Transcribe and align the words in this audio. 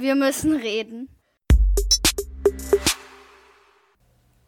Wir 0.00 0.14
müssen 0.14 0.56
reden. 0.56 1.10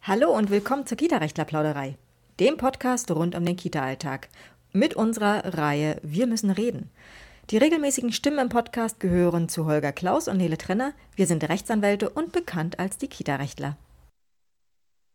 Hallo 0.00 0.34
und 0.34 0.50
willkommen 0.50 0.86
zur 0.86 0.96
Kita-Rechtler-Plauderei, 0.96 1.98
dem 2.40 2.56
Podcast 2.56 3.10
rund 3.10 3.35
um 3.35 3.45
den 3.45 3.57
Kita-Alltag. 3.57 4.30
Mit 4.73 4.95
unserer 4.95 5.59
Reihe 5.59 6.01
Wir 6.03 6.27
müssen 6.27 6.51
reden. 6.51 6.88
Die 7.51 7.59
regelmäßigen 7.59 8.12
Stimmen 8.12 8.38
im 8.38 8.49
Podcast 8.49 8.99
gehören 8.99 9.51
zu 9.51 9.67
Holger 9.67 9.93
Klaus 9.93 10.27
und 10.27 10.38
Nele 10.38 10.57
Trenner. 10.57 10.95
Wir 11.17 11.27
sind 11.27 11.46
Rechtsanwälte 11.46 12.09
und 12.09 12.32
bekannt 12.32 12.79
als 12.79 12.96
die 12.96 13.09
Kita-Rechtler. 13.09 13.77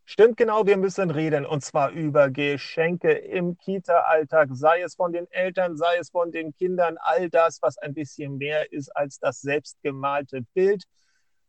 Stimmt 0.10 0.38
genau, 0.38 0.66
wir 0.66 0.78
müssen 0.78 1.12
reden 1.12 1.46
und 1.46 1.66
zwar 1.66 1.92
über 1.92 2.30
Geschenke 2.30 3.12
im 3.12 3.58
Kita-Alltag, 3.58 4.48
sei 4.54 4.82
es 4.82 4.96
von 4.96 5.12
den 5.12 5.30
Eltern, 5.32 5.76
sei 5.76 5.98
es 6.00 6.12
von 6.12 6.32
den 6.32 6.54
Kindern, 6.56 6.96
all 6.98 7.30
das, 7.30 7.62
was 7.62 7.78
ein 7.78 7.94
bisschen 7.94 8.38
mehr 8.38 8.72
ist 8.72 8.88
als 8.96 9.20
das 9.20 9.42
selbstgemalte 9.42 10.44
Bild. 10.54 10.86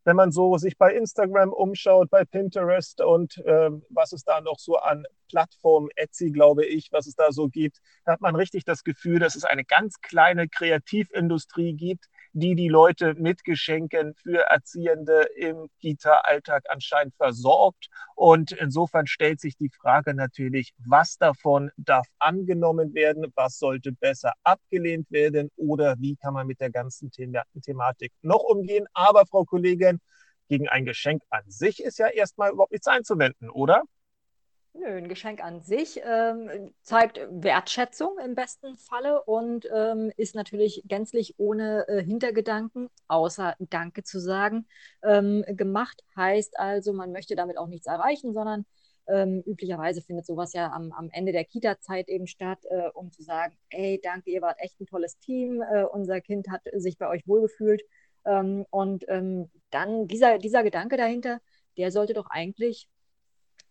Wenn 0.02 0.16
man 0.16 0.32
so 0.32 0.58
sich 0.58 0.76
bei 0.76 0.93
Instagram 0.93 1.53
umschaut, 1.53 2.11
bei 2.11 2.25
Pinterest 2.25 3.00
und 3.00 3.39
äh, 3.46 3.71
was 3.90 4.12
es 4.12 4.25
da 4.25 4.40
noch 4.40 4.59
so 4.59 4.75
an 4.75 5.04
Plattformen, 5.29 5.90
Etsy, 5.95 6.32
glaube 6.32 6.67
ich, 6.67 6.89
was 6.90 7.06
es 7.06 7.14
da 7.14 7.31
so 7.31 7.46
gibt, 7.46 7.79
da 8.06 8.12
hat 8.14 8.20
man 8.20 8.34
richtig 8.34 8.64
das 8.64 8.82
Gefühl, 8.82 9.20
dass 9.20 9.36
es 9.36 9.45
eine 9.45 9.64
ganz 9.64 10.00
kleine 10.00 10.48
Kreativindustrie 10.48 11.75
gibt, 11.75 12.06
die 12.32 12.55
die 12.55 12.68
Leute 12.68 13.14
mit 13.14 13.45
Geschenken 13.45 14.14
für 14.14 14.43
Erziehende 14.50 15.29
im 15.37 15.68
Kita-Alltag 15.81 16.64
anscheinend 16.68 17.14
versorgt. 17.17 17.89
Und 18.14 18.53
insofern 18.53 19.07
stellt 19.07 19.41
sich 19.41 19.57
die 19.57 19.71
Frage 19.71 20.14
natürlich, 20.14 20.73
was 20.79 21.18
davon 21.18 21.71
darf 21.77 22.07
angenommen 22.18 22.95
werden, 22.95 23.32
was 23.35 23.59
sollte 23.59 23.93
besser 23.93 24.32
abgelehnt 24.43 25.11
werden 25.11 25.51
oder 25.57 25.96
wie 25.99 26.17
kann 26.17 26.35
man 26.35 26.46
mit 26.46 26.61
der 26.61 26.71
ganzen 26.71 27.11
Thematik 27.11 28.13
noch 28.23 28.43
umgehen. 28.43 28.87
Aber 28.93 29.26
Frau 29.26 29.45
Kollegin, 29.45 30.01
gegen 30.49 30.68
ein 30.68 30.85
Geschenk 30.85 31.23
an 31.31 31.43
sich 31.46 31.82
ist 31.82 31.99
ja 31.99 32.09
erstmal 32.09 32.51
überhaupt 32.53 32.73
nichts 32.73 32.87
einzuwenden, 32.87 33.51
oder? 33.51 33.83
Nö, 34.74 34.86
ein 34.86 35.08
Geschenk 35.08 35.42
an 35.42 35.61
sich 35.62 36.00
ähm, 36.05 36.72
zeigt 36.83 37.19
Wertschätzung 37.30 38.19
im 38.24 38.34
besten 38.34 38.77
Falle 38.77 39.22
und 39.24 39.66
ähm, 39.74 40.12
ist 40.16 40.34
natürlich 40.34 40.83
gänzlich 40.86 41.34
ohne 41.38 41.88
äh, 41.88 42.05
Hintergedanken, 42.05 42.89
außer 43.08 43.56
Danke 43.58 44.05
zu 44.05 44.20
sagen, 44.20 44.66
ähm, 45.02 45.44
gemacht. 45.48 46.05
Heißt 46.16 46.58
also, 46.58 46.92
man 46.92 47.11
möchte 47.12 47.34
damit 47.34 47.58
auch 47.58 47.66
nichts 47.66 47.86
erreichen, 47.86 48.33
sondern 48.34 48.66
ähm, 49.08 49.42
üblicherweise 49.46 50.02
findet 50.02 50.27
sowas 50.27 50.52
ja 50.52 50.70
am, 50.70 50.92
am 50.92 51.08
Ende 51.12 51.33
der 51.33 51.44
Kita-Zeit 51.44 52.08
eben 52.08 52.27
statt, 52.27 52.61
äh, 52.70 52.89
um 52.94 53.11
zu 53.11 53.22
sagen, 53.22 53.56
ey, 53.70 54.00
danke, 54.02 54.30
ihr 54.30 54.42
wart 54.42 54.61
echt 54.61 54.78
ein 54.80 54.86
tolles 54.86 55.19
Team, 55.19 55.62
äh, 55.62 55.84
unser 55.84 56.20
Kind 56.20 56.48
hat 56.50 56.62
sich 56.74 56.98
bei 56.98 57.08
euch 57.08 57.27
wohlgefühlt. 57.27 57.83
Ähm, 58.27 58.66
und 58.70 59.05
ähm, 59.08 59.50
dann 59.70 60.06
dieser, 60.06 60.39
dieser 60.39 60.62
Gedanke 60.62 60.96
dahinter, 60.96 61.41
der 61.78 61.91
sollte 61.91 62.12
doch 62.12 62.27
eigentlich 62.30 62.89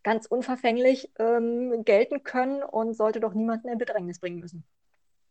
ganz 0.07 0.25
unverfänglich 0.25 1.11
ähm, 1.19 1.83
gelten 1.83 2.23
können 2.23 2.63
und 2.63 2.93
sollte 2.93 3.19
doch 3.19 3.33
niemanden 3.33 3.67
in 3.67 3.77
Bedrängnis 3.77 4.19
bringen 4.19 4.39
müssen. 4.39 4.63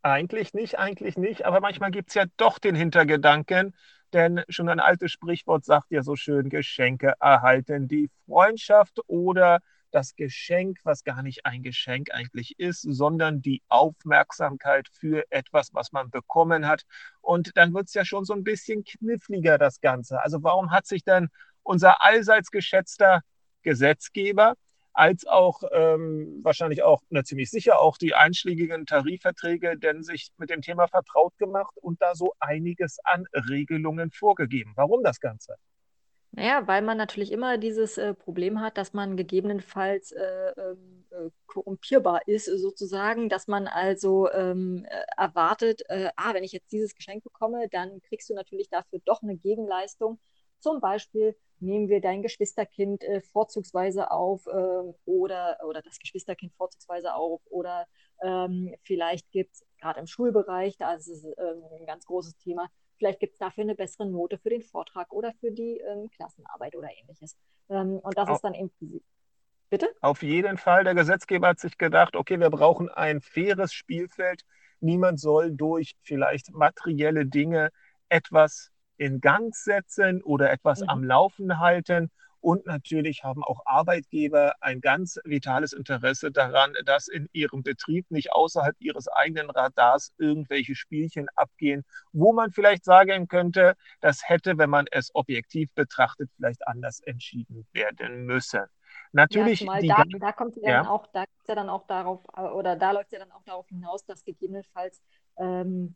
Eigentlich 0.03 0.53
nicht, 0.53 0.77
eigentlich 0.77 1.17
nicht. 1.17 1.45
Aber 1.45 1.61
manchmal 1.61 1.89
gibt 1.89 2.09
es 2.09 2.13
ja 2.13 2.25
doch 2.37 2.59
den 2.59 2.75
Hintergedanken, 2.75 3.73
denn 4.13 4.43
schon 4.49 4.69
ein 4.69 4.79
altes 4.79 5.11
Sprichwort 5.11 5.65
sagt 5.65 5.89
ja 5.89 6.03
so 6.03 6.15
schön, 6.15 6.49
Geschenke 6.49 7.15
erhalten 7.19 7.87
die 7.87 8.11
Freundschaft 8.27 8.99
oder 9.07 9.61
das 9.89 10.15
Geschenk, 10.15 10.77
was 10.83 11.03
gar 11.03 11.23
nicht 11.23 11.47
ein 11.47 11.63
Geschenk 11.63 12.13
eigentlich 12.13 12.59
ist, 12.59 12.83
sondern 12.83 13.41
die 13.41 13.63
Aufmerksamkeit 13.69 14.89
für 14.91 15.23
etwas, 15.31 15.73
was 15.73 15.91
man 15.91 16.11
bekommen 16.11 16.67
hat. 16.67 16.83
Und 17.21 17.57
dann 17.57 17.73
wird 17.73 17.87
es 17.87 17.95
ja 17.95 18.05
schon 18.05 18.25
so 18.25 18.33
ein 18.33 18.43
bisschen 18.43 18.83
kniffliger, 18.83 19.57
das 19.57 19.81
Ganze. 19.81 20.21
Also 20.21 20.43
warum 20.43 20.69
hat 20.69 20.85
sich 20.85 21.03
denn 21.03 21.29
unser 21.63 22.03
allseits 22.03 22.51
geschätzter 22.51 23.21
Gesetzgeber 23.63 24.53
als 24.97 25.27
auch 25.27 25.61
ähm, 25.71 26.39
wahrscheinlich 26.41 26.81
auch, 26.81 27.01
na, 27.09 27.23
ziemlich 27.23 27.51
sicher 27.51 27.79
auch 27.79 27.97
die 27.97 28.15
einschlägigen 28.15 28.85
Tarifverträge, 28.87 29.77
denn 29.77 30.01
sich 30.01 30.29
mit 30.37 30.49
dem 30.49 30.61
Thema 30.61 30.87
vertraut 30.87 31.37
gemacht 31.37 31.77
und 31.79 32.01
da 32.01 32.15
so 32.15 32.33
einiges 32.39 32.97
an 33.03 33.25
Regelungen 33.33 34.11
vorgegeben. 34.11 34.73
Warum 34.75 35.03
das 35.03 35.19
Ganze? 35.19 35.55
Naja, 36.31 36.67
weil 36.67 36.81
man 36.81 36.97
natürlich 36.97 37.31
immer 37.31 37.57
dieses 37.57 37.97
äh, 37.97 38.13
Problem 38.13 38.59
hat, 38.59 38.77
dass 38.77 38.93
man 38.93 39.17
gegebenenfalls 39.17 40.11
äh, 40.11 40.51
ähm, 40.57 41.05
äh, 41.11 41.29
korrumpierbar 41.45 42.27
ist, 42.27 42.45
sozusagen, 42.45 43.29
dass 43.29 43.47
man 43.47 43.67
also 43.67 44.31
ähm, 44.31 44.85
äh, 44.89 45.03
erwartet, 45.15 45.83
äh, 45.89 46.09
ah, 46.15 46.33
wenn 46.33 46.43
ich 46.43 46.51
jetzt 46.51 46.71
dieses 46.71 46.95
Geschenk 46.95 47.23
bekomme, 47.23 47.67
dann 47.69 48.01
kriegst 48.01 48.29
du 48.29 48.33
natürlich 48.33 48.69
dafür 48.69 48.99
doch 49.05 49.21
eine 49.21 49.37
Gegenleistung. 49.37 50.19
Zum 50.59 50.81
Beispiel 50.81 51.35
nehmen 51.59 51.89
wir 51.89 52.01
dein 52.01 52.21
Geschwisterkind 52.21 53.03
äh, 53.03 53.21
vorzugsweise 53.21 54.11
auf 54.11 54.47
äh, 54.47 54.93
oder, 55.05 55.57
oder 55.65 55.81
das 55.81 55.99
Geschwisterkind 55.99 56.53
vorzugsweise 56.53 57.13
auf 57.13 57.41
oder 57.49 57.87
ähm, 58.21 58.73
vielleicht 58.83 59.31
gibt 59.31 59.53
es 59.53 59.65
gerade 59.79 59.99
im 59.99 60.07
Schulbereich, 60.07 60.77
da 60.77 60.93
ist 60.93 61.07
es 61.07 61.23
ähm, 61.25 61.63
ein 61.79 61.85
ganz 61.85 62.05
großes 62.05 62.37
Thema, 62.37 62.69
vielleicht 62.97 63.19
gibt 63.19 63.33
es 63.33 63.39
dafür 63.39 63.63
eine 63.63 63.75
bessere 63.75 64.07
Note 64.07 64.37
für 64.37 64.49
den 64.49 64.61
Vortrag 64.61 65.11
oder 65.13 65.33
für 65.39 65.51
die 65.51 65.79
ähm, 65.79 66.09
Klassenarbeit 66.11 66.75
oder 66.75 66.89
ähnliches. 67.01 67.37
Ähm, 67.69 67.99
und 67.99 68.17
das 68.17 68.27
auf, 68.29 68.35
ist 68.35 68.43
dann 68.43 68.53
eben. 68.53 68.71
Bitte? 69.69 69.89
Auf 70.01 70.23
jeden 70.23 70.57
Fall, 70.57 70.85
der 70.85 70.95
Gesetzgeber 70.95 71.49
hat 71.49 71.59
sich 71.59 71.77
gedacht, 71.77 72.15
okay, 72.15 72.39
wir 72.39 72.49
brauchen 72.49 72.89
ein 72.89 73.19
faires 73.19 73.73
Spielfeld. 73.73 74.43
Niemand 74.79 75.19
soll 75.19 75.51
durch 75.51 75.95
vielleicht 76.03 76.53
materielle 76.53 77.25
Dinge 77.25 77.71
etwas 78.07 78.71
in 78.97 79.21
Gang 79.21 79.55
setzen 79.55 80.21
oder 80.23 80.51
etwas 80.51 80.81
mhm. 80.81 80.89
am 80.89 81.03
Laufen 81.03 81.59
halten. 81.59 82.11
Und 82.39 82.65
natürlich 82.65 83.23
haben 83.23 83.43
auch 83.43 83.61
Arbeitgeber 83.65 84.53
ein 84.61 84.79
ganz 84.79 85.19
vitales 85.23 85.73
Interesse 85.73 86.31
daran, 86.31 86.73
dass 86.85 87.07
in 87.07 87.27
ihrem 87.33 87.63
Betrieb 87.63 88.09
nicht 88.11 88.31
außerhalb 88.31 88.75
ihres 88.79 89.07
eigenen 89.07 89.49
Radars 89.49 90.13
irgendwelche 90.17 90.75
Spielchen 90.75 91.27
abgehen, 91.35 91.83
wo 92.13 92.33
man 92.33 92.51
vielleicht 92.51 92.85
sagen 92.85 93.27
könnte, 93.27 93.73
das 94.01 94.21
hätte, 94.29 94.57
wenn 94.57 94.69
man 94.69 94.85
es 94.91 95.13
objektiv 95.15 95.73
betrachtet, 95.73 96.29
vielleicht 96.35 96.67
anders 96.67 96.99
entschieden 97.01 97.67
werden 97.73 98.25
müssen. 98.25 98.65
Natürlich, 99.13 99.61
ja, 99.61 99.81
da, 99.81 100.03
da 100.19 100.31
kommt 100.31 100.57
ja, 100.57 100.69
ja. 100.69 100.77
dann 100.83 100.87
auch, 100.87 101.07
da 101.07 101.25
ja 101.47 101.55
dann 101.55 101.69
auch 101.69 101.87
darauf, 101.87 102.23
äh, 102.35 102.41
oder 102.41 102.75
da 102.75 102.91
läuft 102.91 103.11
ja 103.11 103.19
dann 103.19 103.31
auch 103.31 103.43
darauf 103.43 103.67
hinaus, 103.67 104.05
dass 104.05 104.23
gegebenenfalls 104.23 105.01
ähm, 105.37 105.95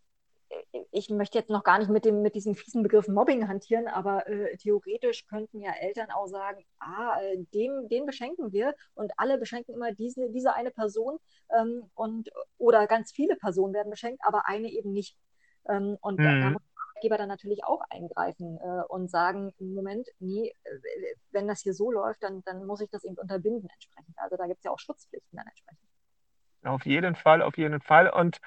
ich 0.91 1.09
möchte 1.09 1.37
jetzt 1.37 1.49
noch 1.49 1.63
gar 1.63 1.79
nicht 1.79 1.89
mit, 1.89 2.05
dem, 2.05 2.21
mit 2.21 2.35
diesem 2.35 2.55
fiesen 2.55 2.83
Begriff 2.83 3.07
Mobbing 3.07 3.47
hantieren, 3.47 3.87
aber 3.87 4.27
äh, 4.27 4.57
theoretisch 4.57 5.25
könnten 5.27 5.61
ja 5.61 5.71
Eltern 5.79 6.11
auch 6.11 6.27
sagen, 6.27 6.65
ah, 6.79 7.19
äh, 7.21 7.43
dem, 7.53 7.87
den 7.89 8.05
beschenken 8.05 8.51
wir 8.51 8.75
und 8.93 9.11
alle 9.17 9.37
beschenken 9.37 9.73
immer 9.73 9.91
diese, 9.93 10.29
diese 10.31 10.53
eine 10.53 10.71
Person 10.71 11.17
ähm, 11.57 11.89
und, 11.95 12.29
oder 12.57 12.87
ganz 12.87 13.11
viele 13.11 13.35
Personen 13.35 13.73
werden 13.73 13.89
beschenkt, 13.89 14.21
aber 14.25 14.47
eine 14.47 14.69
eben 14.69 14.91
nicht. 14.91 15.17
Ähm, 15.69 15.97
und 16.01 16.19
mhm. 16.19 16.23
da, 16.23 16.39
da 16.39 16.49
muss 16.51 16.61
der 16.61 16.81
Arbeitgeber 16.89 17.17
dann 17.17 17.29
natürlich 17.29 17.63
auch 17.63 17.81
eingreifen 17.89 18.57
äh, 18.57 18.83
und 18.89 19.09
sagen, 19.09 19.53
im 19.59 19.73
Moment, 19.73 20.07
nee, 20.19 20.53
äh, 20.63 20.69
wenn 21.31 21.47
das 21.47 21.61
hier 21.61 21.73
so 21.73 21.91
läuft, 21.91 22.23
dann, 22.23 22.41
dann 22.43 22.65
muss 22.65 22.81
ich 22.81 22.89
das 22.89 23.03
eben 23.03 23.17
unterbinden 23.17 23.69
entsprechend. 23.69 24.15
Also 24.17 24.37
da 24.37 24.47
gibt 24.47 24.59
es 24.59 24.63
ja 24.65 24.71
auch 24.71 24.79
Schutzpflichten 24.79 25.37
dann 25.37 25.47
entsprechend. 25.47 25.91
Auf 26.63 26.85
jeden 26.85 27.15
Fall, 27.15 27.41
auf 27.41 27.57
jeden 27.57 27.81
Fall. 27.81 28.09
Und 28.09 28.39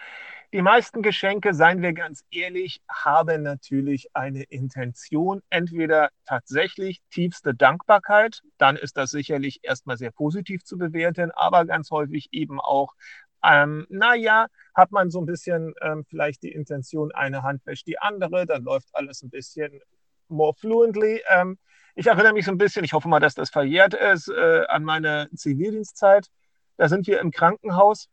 die 0.54 0.62
meisten 0.62 1.03
Geschenke, 1.03 1.53
seien 1.53 1.82
wir 1.82 1.92
ganz 1.94 2.25
ehrlich, 2.31 2.81
haben 2.88 3.42
natürlich 3.42 4.06
eine 4.15 4.44
Intention. 4.44 5.42
Entweder 5.50 6.10
tatsächlich 6.26 7.00
tiefste 7.10 7.56
Dankbarkeit, 7.56 8.41
dann 8.56 8.76
ist 8.76 8.97
das 8.97 9.10
sicherlich 9.10 9.59
erstmal 9.64 9.97
sehr 9.97 10.12
positiv 10.12 10.62
zu 10.62 10.78
bewerten, 10.78 11.32
aber 11.32 11.64
ganz 11.64 11.91
häufig 11.91 12.28
eben 12.31 12.60
auch, 12.60 12.94
ähm, 13.43 13.84
naja, 13.91 14.47
hat 14.76 14.93
man 14.93 15.10
so 15.10 15.20
ein 15.20 15.26
bisschen 15.26 15.75
ähm, 15.82 16.04
vielleicht 16.09 16.44
die 16.44 16.53
Intention, 16.53 17.10
eine 17.10 17.43
Hand 17.43 17.66
wäscht 17.66 17.88
die 17.88 17.98
andere, 17.98 18.47
dann 18.47 18.62
läuft 18.62 18.91
alles 18.93 19.22
ein 19.22 19.31
bisschen 19.31 19.81
more 20.28 20.54
fluently. 20.54 21.20
Ähm, 21.31 21.58
ich 21.96 22.06
erinnere 22.06 22.32
mich 22.32 22.44
so 22.44 22.52
ein 22.52 22.58
bisschen, 22.58 22.84
ich 22.84 22.93
hoffe 22.93 23.08
mal, 23.08 23.19
dass 23.19 23.34
das 23.34 23.50
verjährt 23.50 23.94
ist, 23.94 24.28
äh, 24.28 24.67
an 24.69 24.84
meine 24.84 25.28
Zivildienstzeit. 25.34 26.28
Da 26.76 26.88
sind 26.88 27.08
wir 27.08 27.19
im 27.19 27.32
Krankenhaus 27.32 28.08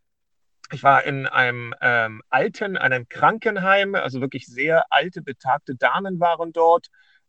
ich 0.71 0.83
war 0.83 1.03
in 1.03 1.27
einem 1.27 1.73
ähm, 1.81 2.21
alten, 2.29 2.77
einem 2.77 3.09
Krankenheim, 3.09 3.95
also 3.95 4.21
wirklich 4.21 4.47
sehr 4.47 4.85
alte, 4.89 5.21
betagte 5.21 5.75
Damen 5.75 6.19
waren 6.19 6.53
dort. 6.53 6.87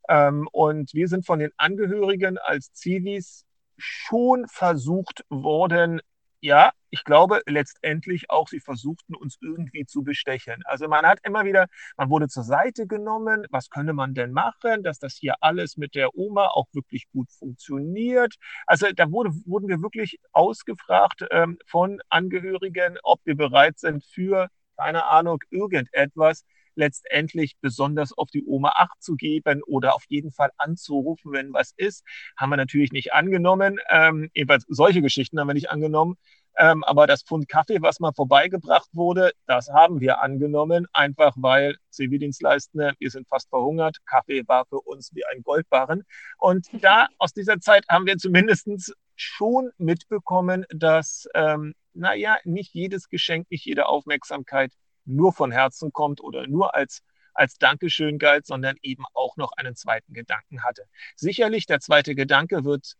Ähm, 0.08 0.48
und 0.52 0.94
wir 0.94 1.08
sind 1.08 1.26
von 1.26 1.38
den 1.38 1.50
Angehörigen 1.56 2.38
als 2.38 2.72
Zivis 2.72 3.44
schon 3.76 4.46
versucht 4.48 5.24
worden, 5.28 6.00
ja, 6.42 6.72
ich 6.90 7.04
glaube 7.04 7.40
letztendlich 7.46 8.28
auch, 8.30 8.48
sie 8.48 8.58
versuchten 8.60 9.14
uns 9.14 9.38
irgendwie 9.40 9.86
zu 9.86 10.02
bestechen. 10.02 10.62
Also 10.64 10.88
man 10.88 11.06
hat 11.06 11.20
immer 11.22 11.44
wieder, 11.44 11.66
man 11.96 12.10
wurde 12.10 12.28
zur 12.28 12.42
Seite 12.42 12.86
genommen, 12.88 13.46
was 13.50 13.70
könnte 13.70 13.92
man 13.92 14.12
denn 14.12 14.32
machen, 14.32 14.82
dass 14.82 14.98
das 14.98 15.14
hier 15.14 15.36
alles 15.40 15.76
mit 15.76 15.94
der 15.94 16.16
Oma 16.16 16.48
auch 16.48 16.66
wirklich 16.72 17.08
gut 17.12 17.30
funktioniert. 17.30 18.34
Also 18.66 18.88
da 18.94 19.10
wurde, 19.12 19.30
wurden 19.46 19.68
wir 19.68 19.80
wirklich 19.82 20.18
ausgefragt 20.32 21.24
ähm, 21.30 21.58
von 21.66 22.00
Angehörigen, 22.08 22.98
ob 23.04 23.20
wir 23.24 23.36
bereit 23.36 23.78
sind 23.78 24.04
für, 24.04 24.48
keine 24.76 25.04
Ahnung, 25.06 25.38
irgendetwas, 25.50 26.44
letztendlich 26.74 27.56
besonders 27.60 28.16
auf 28.16 28.30
die 28.30 28.44
Oma 28.44 28.72
Acht 28.76 29.02
zu 29.02 29.16
geben 29.16 29.62
oder 29.62 29.94
auf 29.94 30.04
jeden 30.08 30.32
Fall 30.32 30.50
anzurufen, 30.56 31.32
wenn 31.32 31.52
was 31.52 31.72
ist. 31.76 32.04
Haben 32.36 32.50
wir 32.50 32.56
natürlich 32.56 32.92
nicht 32.92 33.12
angenommen. 33.12 33.78
Ähm, 33.90 34.30
jedenfalls 34.34 34.64
solche 34.68 35.02
Geschichten 35.02 35.38
haben 35.38 35.48
wir 35.48 35.54
nicht 35.54 35.70
angenommen. 35.70 36.16
Ähm, 36.58 36.84
aber 36.84 37.06
das 37.06 37.22
Pfund 37.22 37.48
Kaffee, 37.48 37.80
was 37.80 38.00
mal 38.00 38.12
vorbeigebracht 38.12 38.88
wurde, 38.92 39.32
das 39.46 39.68
haben 39.70 40.00
wir 40.00 40.20
angenommen, 40.20 40.86
einfach 40.92 41.32
weil 41.36 41.76
Zivildienstleistende, 41.90 42.92
wir 42.98 43.10
sind 43.10 43.26
fast 43.28 43.48
verhungert. 43.48 43.98
Kaffee 44.04 44.42
war 44.46 44.66
für 44.66 44.80
uns 44.80 45.14
wie 45.14 45.24
ein 45.24 45.42
Goldbarren. 45.42 46.04
Und 46.38 46.68
da 46.82 47.08
aus 47.18 47.32
dieser 47.32 47.60
Zeit 47.60 47.86
haben 47.88 48.06
wir 48.06 48.16
zumindest 48.18 48.94
schon 49.16 49.70
mitbekommen, 49.78 50.64
dass, 50.70 51.26
ähm, 51.34 51.74
naja, 51.94 52.38
nicht 52.44 52.74
jedes 52.74 53.08
Geschenk, 53.08 53.50
nicht 53.50 53.64
jede 53.64 53.86
Aufmerksamkeit 53.86 54.72
nur 55.04 55.32
von 55.32 55.50
Herzen 55.50 55.92
kommt 55.92 56.20
oder 56.20 56.46
nur 56.46 56.74
als 56.74 57.02
als 57.34 57.56
Dankeschön 57.56 58.18
galt, 58.18 58.46
sondern 58.46 58.76
eben 58.82 59.04
auch 59.14 59.36
noch 59.36 59.52
einen 59.52 59.74
zweiten 59.74 60.12
Gedanken 60.12 60.64
hatte. 60.64 60.84
Sicherlich, 61.16 61.66
der 61.66 61.80
zweite 61.80 62.14
Gedanke 62.14 62.64
wird 62.64 62.96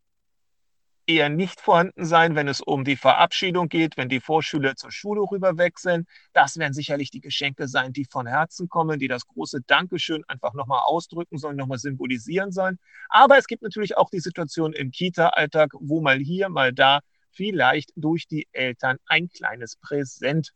eher 1.07 1.29
nicht 1.29 1.61
vorhanden 1.61 2.05
sein, 2.05 2.37
wenn 2.37 2.47
es 2.47 2.61
um 2.61 2.85
die 2.85 2.97
Verabschiedung 2.97 3.69
geht, 3.69 3.97
wenn 3.97 4.09
die 4.09 4.21
Vorschüler 4.21 4.77
zur 4.77 4.93
Schule 4.93 5.21
rüberwechseln. 5.21 6.07
Das 6.33 6.57
werden 6.59 6.75
sicherlich 6.75 7.11
die 7.11 7.21
Geschenke 7.21 7.67
sein, 7.67 7.93
die 7.93 8.05
von 8.05 8.27
Herzen 8.27 8.69
kommen, 8.69 8.99
die 9.01 9.09
das 9.09 9.27
große 9.27 9.63
Dankeschön 9.67 10.23
einfach 10.29 10.55
nochmal 10.55 10.83
ausdrücken 10.85 11.39
sollen, 11.39 11.57
nochmal 11.57 11.79
symbolisieren 11.79 12.53
sollen. 12.53 12.79
Aber 13.09 13.37
es 13.37 13.47
gibt 13.47 13.63
natürlich 13.63 13.97
auch 13.97 14.11
die 14.11 14.21
Situation 14.21 14.73
im 14.73 14.93
Kita-Alltag, 14.93 15.73
wo 15.81 16.01
mal 16.01 16.19
hier, 16.19 16.49
mal 16.49 16.73
da 16.73 17.01
vielleicht 17.33 17.93
durch 17.97 18.29
die 18.29 18.47
Eltern 18.53 18.99
ein 19.07 19.29
kleines 19.29 19.77
Präsent 19.77 20.53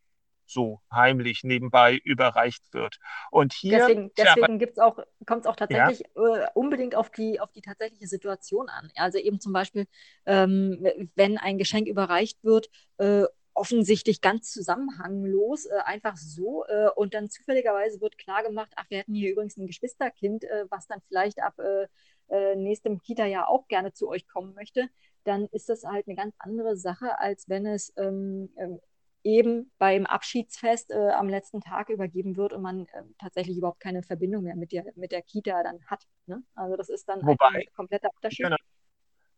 so 0.47 0.81
heimlich 0.93 1.43
nebenbei 1.45 1.97
überreicht 2.05 2.73
wird. 2.73 2.99
Und 3.31 3.53
hier 3.53 3.79
deswegen, 3.79 4.11
deswegen 4.17 4.59
gibt's 4.59 4.79
auch, 4.79 4.99
kommt 5.27 5.43
es 5.43 5.47
auch 5.47 5.57
tatsächlich 5.57 6.03
ja. 6.15 6.37
äh, 6.37 6.47
unbedingt 6.55 6.95
auf 6.95 7.11
die, 7.11 7.41
auf 7.41 7.53
die 7.53 7.63
tatsächliche 7.63 8.07
Situation 8.07 8.69
an. 8.69 8.91
Also 8.97 9.19
eben 9.19 9.41
zum 9.41 9.53
Beispiel, 9.53 9.87
ähm, 10.25 10.87
wenn 11.15 11.39
ein 11.39 11.59
Geschenk 11.59 11.89
überreicht 11.89 12.43
wird, 12.45 12.71
äh, 12.99 13.25
offensichtlich 13.57 14.21
ganz 14.21 14.51
zusammenhanglos, 14.53 15.67
äh, 15.67 15.79
einfach 15.85 16.17
so. 16.17 16.65
Äh, 16.67 16.91
und 16.95 17.15
dann 17.15 17.31
zufälligerweise 17.31 18.01
wird 18.01 18.19
klar 18.19 18.43
gemacht, 18.43 18.73
ach, 18.77 18.85
wir 18.91 18.99
hätten 18.99 19.15
hier 19.15 19.33
übrigens 19.33 19.57
ein 19.57 19.67
Geschwisterkind, 19.67 20.45
äh, 20.45 20.67
was 20.71 20.87
dann 20.87 21.01
vielleicht 21.09 21.43
ab 21.43 21.59
äh, 21.59 21.87
äh, 22.29 22.55
nächstem 22.57 23.01
Kita-Jahr 23.01 23.49
auch 23.49 23.67
gerne 23.69 23.93
zu 23.93 24.09
euch 24.09 24.29
kommen 24.29 24.55
möchte. 24.55 24.89
Dann 25.25 25.47
ist 25.47 25.69
das 25.69 25.85
halt 25.85 26.07
eine 26.07 26.17
ganz 26.17 26.35
andere 26.39 26.77
Sache, 26.77 27.19
als 27.19 27.49
wenn 27.49 27.67
es 27.67 27.93
ähm, 27.97 28.51
ähm 28.57 28.81
eben 29.27 29.73
beim 29.79 30.07
Abschiedsfest 30.07 30.93
äh, 30.93 31.11
am 31.11 31.29
letzten 31.29 31.61
Tag 31.61 31.89
übergeben 31.89 32.37
wird 32.37 32.53
und 32.53 32.63
man 32.63 32.87
äh, 32.87 33.03
tatsächlich 33.19 33.59
überhaupt 33.59 33.81
keine 33.81 34.03
Verbindung 34.03 34.45
mehr 34.45 34.55
mit 34.55 34.71
der, 34.71 34.85
mit 34.95 35.11
der 35.11 35.21
Kita 35.23 35.63
dann 35.65 35.85
hat. 35.87 36.07
Ne? 36.27 36.43
Also 36.55 36.77
das 36.77 36.89
ist 36.89 37.09
dann 37.09 37.21
Wobei, 37.27 37.49
ein 37.49 37.65
kompletter 37.75 38.09
Unterschied. 38.15 38.47
Genau. 38.47 38.57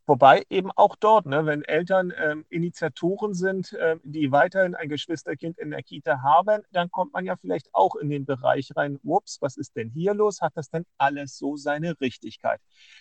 Wobei 0.09 0.47
eben 0.49 0.71
auch 0.75 0.97
dort, 0.97 1.27
ne, 1.27 1.45
wenn 1.45 1.63
Eltern 1.65 2.15
ähm, 2.17 2.47
Initiatoren 2.49 3.35
sind, 3.35 3.75
äh, 3.75 3.97
die 4.05 4.33
weiterhin 4.33 4.75
ein 4.75 4.89
Geschwisterkind 4.89 5.59
in 5.59 5.71
der 5.71 5.83
Kita 5.83 6.23
haben, 6.23 6.63
dann 6.73 6.91
kommt 6.91 7.13
man 7.13 7.27
ja 7.27 7.37
vielleicht 7.37 7.69
auch 7.75 7.95
in 7.95 8.09
den 8.09 8.25
Bereich 8.25 8.71
rein, 8.75 8.99
ups, 9.05 9.37
was 9.43 9.59
ist 9.59 9.77
denn 9.77 9.91
hier 9.91 10.15
los? 10.15 10.41
Hat 10.41 10.53
das 10.55 10.71
denn 10.71 10.87
alles 10.97 11.37
so 11.37 11.57
seine 11.57 12.01
Richtigkeit? 12.01 12.59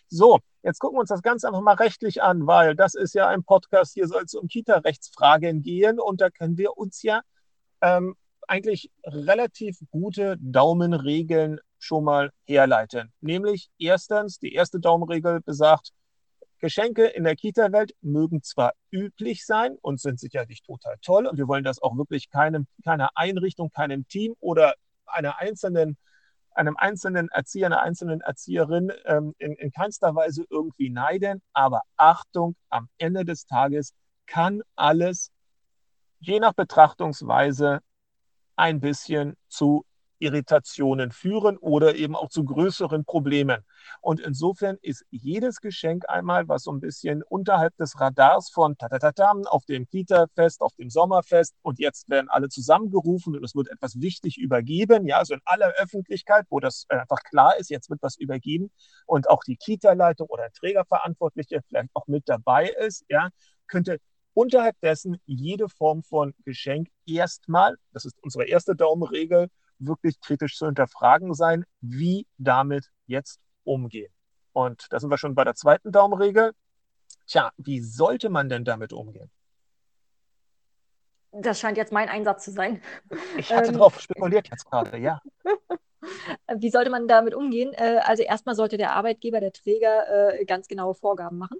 So, 0.09 0.39
jetzt 0.63 0.79
gucken 0.79 0.97
wir 0.97 0.99
uns 0.99 1.07
das 1.07 1.21
Ganze 1.21 1.47
einfach 1.47 1.61
mal 1.61 1.75
rechtlich 1.75 2.21
an, 2.21 2.45
weil 2.45 2.75
das 2.75 2.93
ist 2.93 3.15
ja 3.15 3.29
ein 3.29 3.45
Podcast, 3.45 3.93
hier 3.93 4.09
soll 4.09 4.23
es 4.25 4.33
um 4.33 4.49
Kita-Rechtsfragen 4.49 5.61
gehen 5.61 6.01
und 6.01 6.19
da 6.19 6.29
können 6.29 6.57
wir 6.57 6.77
uns 6.77 7.03
ja 7.03 7.21
ähm, 7.79 8.17
eigentlich 8.49 8.91
relativ 9.05 9.79
gute 9.91 10.35
Daumenregeln 10.41 11.61
schon 11.79 12.03
mal 12.03 12.31
herleiten. 12.43 13.13
Nämlich 13.21 13.69
erstens, 13.79 14.39
die 14.39 14.53
erste 14.53 14.81
Daumenregel 14.81 15.39
besagt, 15.39 15.93
Geschenke 16.59 17.05
in 17.05 17.23
der 17.23 17.35
Kita-Welt 17.35 17.93
mögen 18.01 18.41
zwar 18.41 18.73
üblich 18.91 19.45
sein 19.45 19.77
und 19.81 19.99
sind 19.99 20.19
sicherlich 20.19 20.61
total 20.63 20.97
toll 21.01 21.27
und 21.27 21.37
wir 21.37 21.47
wollen 21.47 21.63
das 21.63 21.81
auch 21.81 21.97
wirklich 21.97 22.29
keinem, 22.29 22.67
keiner 22.83 23.09
Einrichtung, 23.15 23.69
keinem 23.69 24.07
Team 24.07 24.35
oder 24.39 24.73
einer 25.05 25.39
einzelnen, 25.39 25.97
einem 26.51 26.75
einzelnen 26.77 27.29
Erzieher, 27.29 27.67
einer 27.67 27.81
einzelnen 27.81 28.21
Erzieherin 28.21 28.91
ähm, 29.05 29.35
in, 29.37 29.53
in 29.53 29.71
keinster 29.71 30.15
Weise 30.15 30.45
irgendwie 30.49 30.89
neiden. 30.89 31.41
Aber 31.53 31.81
Achtung, 31.95 32.55
am 32.69 32.89
Ende 32.97 33.23
des 33.23 33.45
Tages 33.45 33.93
kann 34.25 34.61
alles 34.75 35.31
je 36.19 36.39
nach 36.39 36.53
Betrachtungsweise 36.53 37.79
ein 38.55 38.79
bisschen 38.79 39.35
zu 39.47 39.85
Irritationen 40.19 41.11
führen 41.11 41.57
oder 41.57 41.95
eben 41.95 42.15
auch 42.15 42.29
zu 42.29 42.43
größeren 42.43 43.05
Problemen. 43.05 43.63
Und 44.01 44.19
insofern 44.19 44.77
ist 44.81 45.05
jedes 45.09 45.61
Geschenk 45.61 46.07
einmal, 46.09 46.47
was 46.47 46.63
so 46.63 46.71
ein 46.71 46.79
bisschen 46.79 47.23
unterhalb 47.23 47.75
des 47.77 47.99
Radars 47.99 48.49
von 48.49 48.77
Tatatatam 48.77 49.45
auf 49.45 49.65
dem 49.65 49.87
Kita-Fest, 49.87 50.61
auf 50.61 50.73
dem 50.75 50.89
Sommerfest 50.89 51.55
und 51.61 51.79
jetzt 51.79 52.09
werden 52.09 52.29
alle 52.29 52.49
zusammengerufen 52.49 53.35
und 53.35 53.43
es 53.43 53.55
wird 53.55 53.69
etwas 53.69 53.99
wichtig 53.99 54.37
übergeben, 54.37 55.07
ja, 55.07 55.17
also 55.17 55.33
in 55.33 55.41
aller 55.45 55.73
Öffentlichkeit, 55.77 56.45
wo 56.49 56.59
das 56.59 56.85
einfach 56.89 57.23
klar 57.23 57.57
ist, 57.57 57.69
jetzt 57.69 57.89
wird 57.89 58.01
was 58.01 58.17
übergeben 58.17 58.71
und 59.05 59.29
auch 59.29 59.43
die 59.43 59.57
Kita-Leitung 59.57 60.27
oder 60.27 60.49
Trägerverantwortliche 60.51 61.61
vielleicht 61.67 61.89
auch 61.93 62.07
mit 62.07 62.23
dabei 62.27 62.69
ist, 62.69 63.05
ja, 63.09 63.29
könnte 63.67 63.99
unterhalb 64.33 64.79
dessen 64.81 65.17
jede 65.25 65.67
Form 65.67 66.03
von 66.03 66.33
Geschenk 66.45 66.89
erstmal, 67.07 67.75
das 67.91 68.05
ist 68.05 68.15
unsere 68.21 68.45
erste 68.45 68.75
Daumenregel, 68.75 69.47
wirklich 69.79 70.19
kritisch 70.21 70.57
zu 70.57 70.65
hinterfragen 70.65 71.33
sein, 71.33 71.65
wie 71.81 72.27
damit 72.37 72.89
jetzt 73.05 73.39
umgehen. 73.63 74.11
Und 74.53 74.87
da 74.89 74.99
sind 74.99 75.09
wir 75.09 75.17
schon 75.17 75.35
bei 75.35 75.43
der 75.43 75.55
zweiten 75.55 75.91
Daumenregel. 75.91 76.53
Tja, 77.27 77.51
wie 77.57 77.81
sollte 77.81 78.29
man 78.29 78.49
denn 78.49 78.65
damit 78.65 78.93
umgehen? 78.93 79.29
Das 81.31 81.59
scheint 81.59 81.77
jetzt 81.77 81.91
mein 81.91 82.09
Einsatz 82.09 82.45
zu 82.45 82.51
sein. 82.51 82.81
Ich 83.37 83.51
hatte 83.51 83.67
ähm, 83.67 83.73
darauf 83.73 83.99
spekuliert 83.99 84.49
jetzt 84.49 84.65
gerade, 84.65 84.97
ja. 84.97 85.21
Wie 86.55 86.69
sollte 86.69 86.89
man 86.89 87.07
damit 87.07 87.35
umgehen? 87.35 87.73
Äh, 87.73 87.99
also 88.03 88.23
erstmal 88.23 88.55
sollte 88.55 88.77
der 88.77 88.93
Arbeitgeber, 88.93 89.41
der 89.41 89.51
Träger 89.51 90.39
äh, 90.39 90.45
ganz 90.45 90.67
genaue 90.67 90.95
Vorgaben 90.95 91.37
machen 91.37 91.57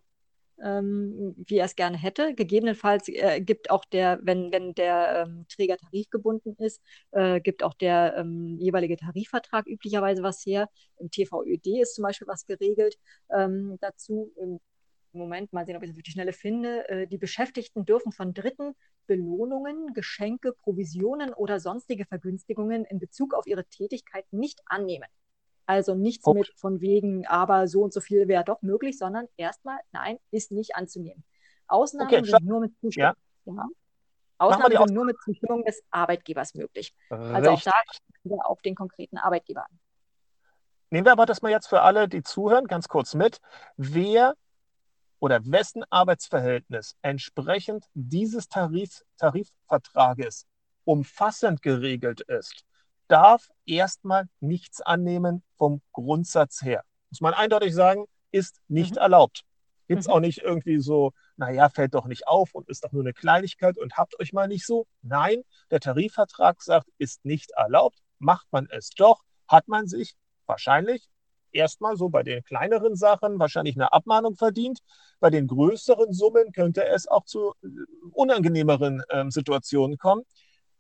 ähm, 0.64 1.36
wie 1.38 1.58
er 1.58 1.66
es 1.66 1.76
gerne 1.76 1.98
hätte. 1.98 2.34
Gegebenenfalls 2.34 3.08
äh, 3.10 3.42
gibt 3.42 3.70
auch 3.70 3.86
der, 3.86 4.20
wenn, 4.24 4.52
wenn 4.52 4.74
der 4.74 5.26
ähm, 5.28 5.46
Träger 5.50 5.78
tarifgebunden 5.78 6.56
ist, 6.58 6.82
äh, 7.12 7.40
gibt 7.42 7.64
auch 7.64 7.74
der 7.74 8.16
ähm, 8.18 8.58
jeweilige 8.60 8.98
Tarifvertrag 8.98 9.68
üblicherweise 9.68 10.24
was 10.24 10.46
her. 10.46 10.70
Im 11.00 11.10
TVÖD 11.12 11.82
ist 11.82 11.96
zum 11.96 12.04
Beispiel 12.04 12.28
was 12.28 12.46
geregelt 12.46 12.98
ähm, 13.30 13.78
dazu. 13.82 14.32
Im 14.38 14.60
Moment, 15.14 15.52
mal 15.54 15.66
sehen, 15.66 15.76
ob 15.76 15.84
ich 15.84 15.90
das 15.90 15.98
auf 15.98 16.04
die 16.04 16.12
Schnelle 16.12 16.34
finde. 16.34 16.88
Äh, 16.90 17.08
die 17.08 17.18
Beschäftigten 17.18 17.86
dürfen 17.86 18.12
von 18.12 18.34
Dritten 18.34 18.74
Belohnungen, 19.08 19.94
Geschenke, 19.94 20.54
Provisionen 20.54 21.34
oder 21.34 21.60
sonstige 21.60 22.06
Vergünstigungen 22.06 22.86
in 22.86 23.00
Bezug 23.00 23.34
auf 23.34 23.48
ihre 23.48 23.66
Tätigkeit 23.66 24.26
nicht 24.32 24.62
annehmen. 24.66 25.08
Also 25.68 25.96
nichts 25.96 26.26
okay. 26.26 26.40
mit 26.40 26.54
von 26.56 26.80
wegen, 26.80 27.28
aber 27.28 27.68
so 27.68 27.82
und 27.84 27.94
so 27.94 28.00
viel 28.00 28.28
wäre 28.28 28.46
doch 28.46 28.62
möglich, 28.62 28.98
sondern 28.98 29.28
erstmal, 29.36 29.78
nein, 29.92 30.18
ist 30.32 30.52
nicht 30.52 30.76
anzunehmen. 30.76 31.24
Ausnahmen 31.68 32.08
okay, 32.08 32.24
sind 32.24 32.46
nur 32.46 32.62
mit 32.62 32.72
Zustimmung. 32.80 33.14
Ja. 33.46 33.54
Ja. 33.54 33.68
Ausnahmen 34.38 34.78
sind 34.78 34.94
nur 34.94 35.06
mit 35.06 35.18
Zustimmung 35.24 35.66
des 35.66 35.84
Arbeitgebers 35.92 36.56
möglich. 36.56 36.96
Also 37.10 37.52
Richtig. 37.52 37.74
auch 37.74 37.74
da 38.24 38.36
auf 38.46 38.62
den 38.62 38.76
konkreten 38.76 39.18
Arbeitgeber 39.18 39.66
an. 39.70 39.80
Nehmen 40.90 41.06
wir 41.06 41.12
aber 41.12 41.26
das 41.26 41.42
mal 41.42 41.52
jetzt 41.52 41.68
für 41.68 41.82
alle, 41.82 42.08
die 42.08 42.24
zuhören, 42.24 42.66
ganz 42.66 42.88
kurz 42.88 43.14
mit. 43.14 43.40
Wer 43.76 44.36
oder 45.20 45.46
wessen 45.46 45.84
Arbeitsverhältnis 45.90 46.96
entsprechend 47.02 47.86
dieses 47.94 48.48
Tarif, 48.48 49.04
Tarifvertrages 49.18 50.46
umfassend 50.86 51.62
geregelt 51.62 52.22
ist, 52.22 52.64
darf 53.08 53.50
erstmal 53.66 54.28
nichts 54.40 54.82
annehmen 54.82 55.44
vom 55.58 55.82
Grundsatz 55.94 56.62
her. 56.62 56.84
Muss 57.10 57.22
man 57.22 57.34
eindeutig 57.34 57.74
sagen, 57.74 58.06
ist 58.32 58.60
nicht 58.68 58.96
mhm. 58.96 59.02
erlaubt. 59.02 59.44
Gibt 59.88 60.02
es 60.02 60.08
mhm. 60.08 60.14
auch 60.14 60.20
nicht 60.20 60.40
irgendwie 60.40 60.80
so, 60.80 61.14
naja, 61.38 61.70
fällt 61.70 61.94
doch 61.94 62.06
nicht 62.06 62.28
auf 62.28 62.54
und 62.54 62.68
ist 62.70 62.84
doch 62.84 62.92
nur 62.92 63.04
eine 63.04 63.14
Kleinigkeit 63.14 63.78
und 63.78 63.98
habt 63.98 64.20
euch 64.20 64.34
mal 64.34 64.48
nicht 64.48 64.66
so. 64.66 64.86
Nein, 65.02 65.44
der 65.72 65.80
Tarifvertrag 65.80 66.62
sagt, 66.62 66.88
ist 66.98 67.24
nicht 67.24 67.52
erlaubt. 67.52 68.00
Macht 68.20 68.48
man 68.52 68.68
es 68.70 68.90
doch, 68.90 69.22
hat 69.48 69.68
man 69.68 69.88
sich 69.88 70.16
wahrscheinlich 70.46 71.08
erstmal 71.52 71.96
so 71.96 72.10
bei 72.10 72.24
den 72.24 72.44
kleineren 72.44 72.96
Sachen 72.96 73.40
wahrscheinlich 73.40 73.76
eine 73.76 73.94
Abmahnung 73.94 74.36
verdient. 74.36 74.80
Bei 75.20 75.30
den 75.30 75.48
größeren 75.48 76.14
Summen 76.14 76.52
könnte 76.52 76.86
es 76.86 77.08
auch 77.08 77.26
zu 77.26 77.54
äh, 77.64 77.68
unangenehmeren 78.12 79.02
äh, 79.10 79.26
Situationen 79.30 79.98
kommen. 79.98 80.24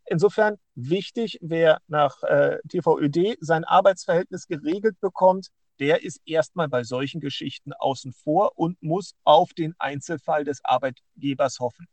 Insofern 0.09 0.57
wichtig, 0.75 1.37
wer 1.41 1.79
nach 1.87 2.23
äh, 2.23 2.59
TVÖD 2.69 3.37
sein 3.41 3.63
Arbeitsverhältnis 3.63 4.47
geregelt 4.47 4.99
bekommt, 5.01 5.49
der 5.79 6.03
ist 6.03 6.21
erstmal 6.25 6.69
bei 6.69 6.83
solchen 6.83 7.21
Geschichten 7.21 7.73
außen 7.73 8.13
vor 8.13 8.53
und 8.55 8.81
muss 8.81 9.13
auf 9.23 9.53
den 9.53 9.75
Einzelfall 9.79 10.43
des 10.43 10.59
Arbeitgebers 10.63 11.59
hoffen. 11.59 11.87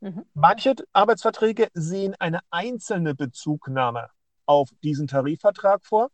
Mhm. 0.00 0.24
Manche 0.34 0.74
Arbeitsverträge 0.92 1.68
sehen 1.72 2.14
eine 2.18 2.40
einzelne 2.50 3.14
Bezugnahme 3.14 4.08
auf 4.46 4.68
diesen 4.82 5.06
Tarifvertrag 5.06 5.86
vor, 5.86 6.10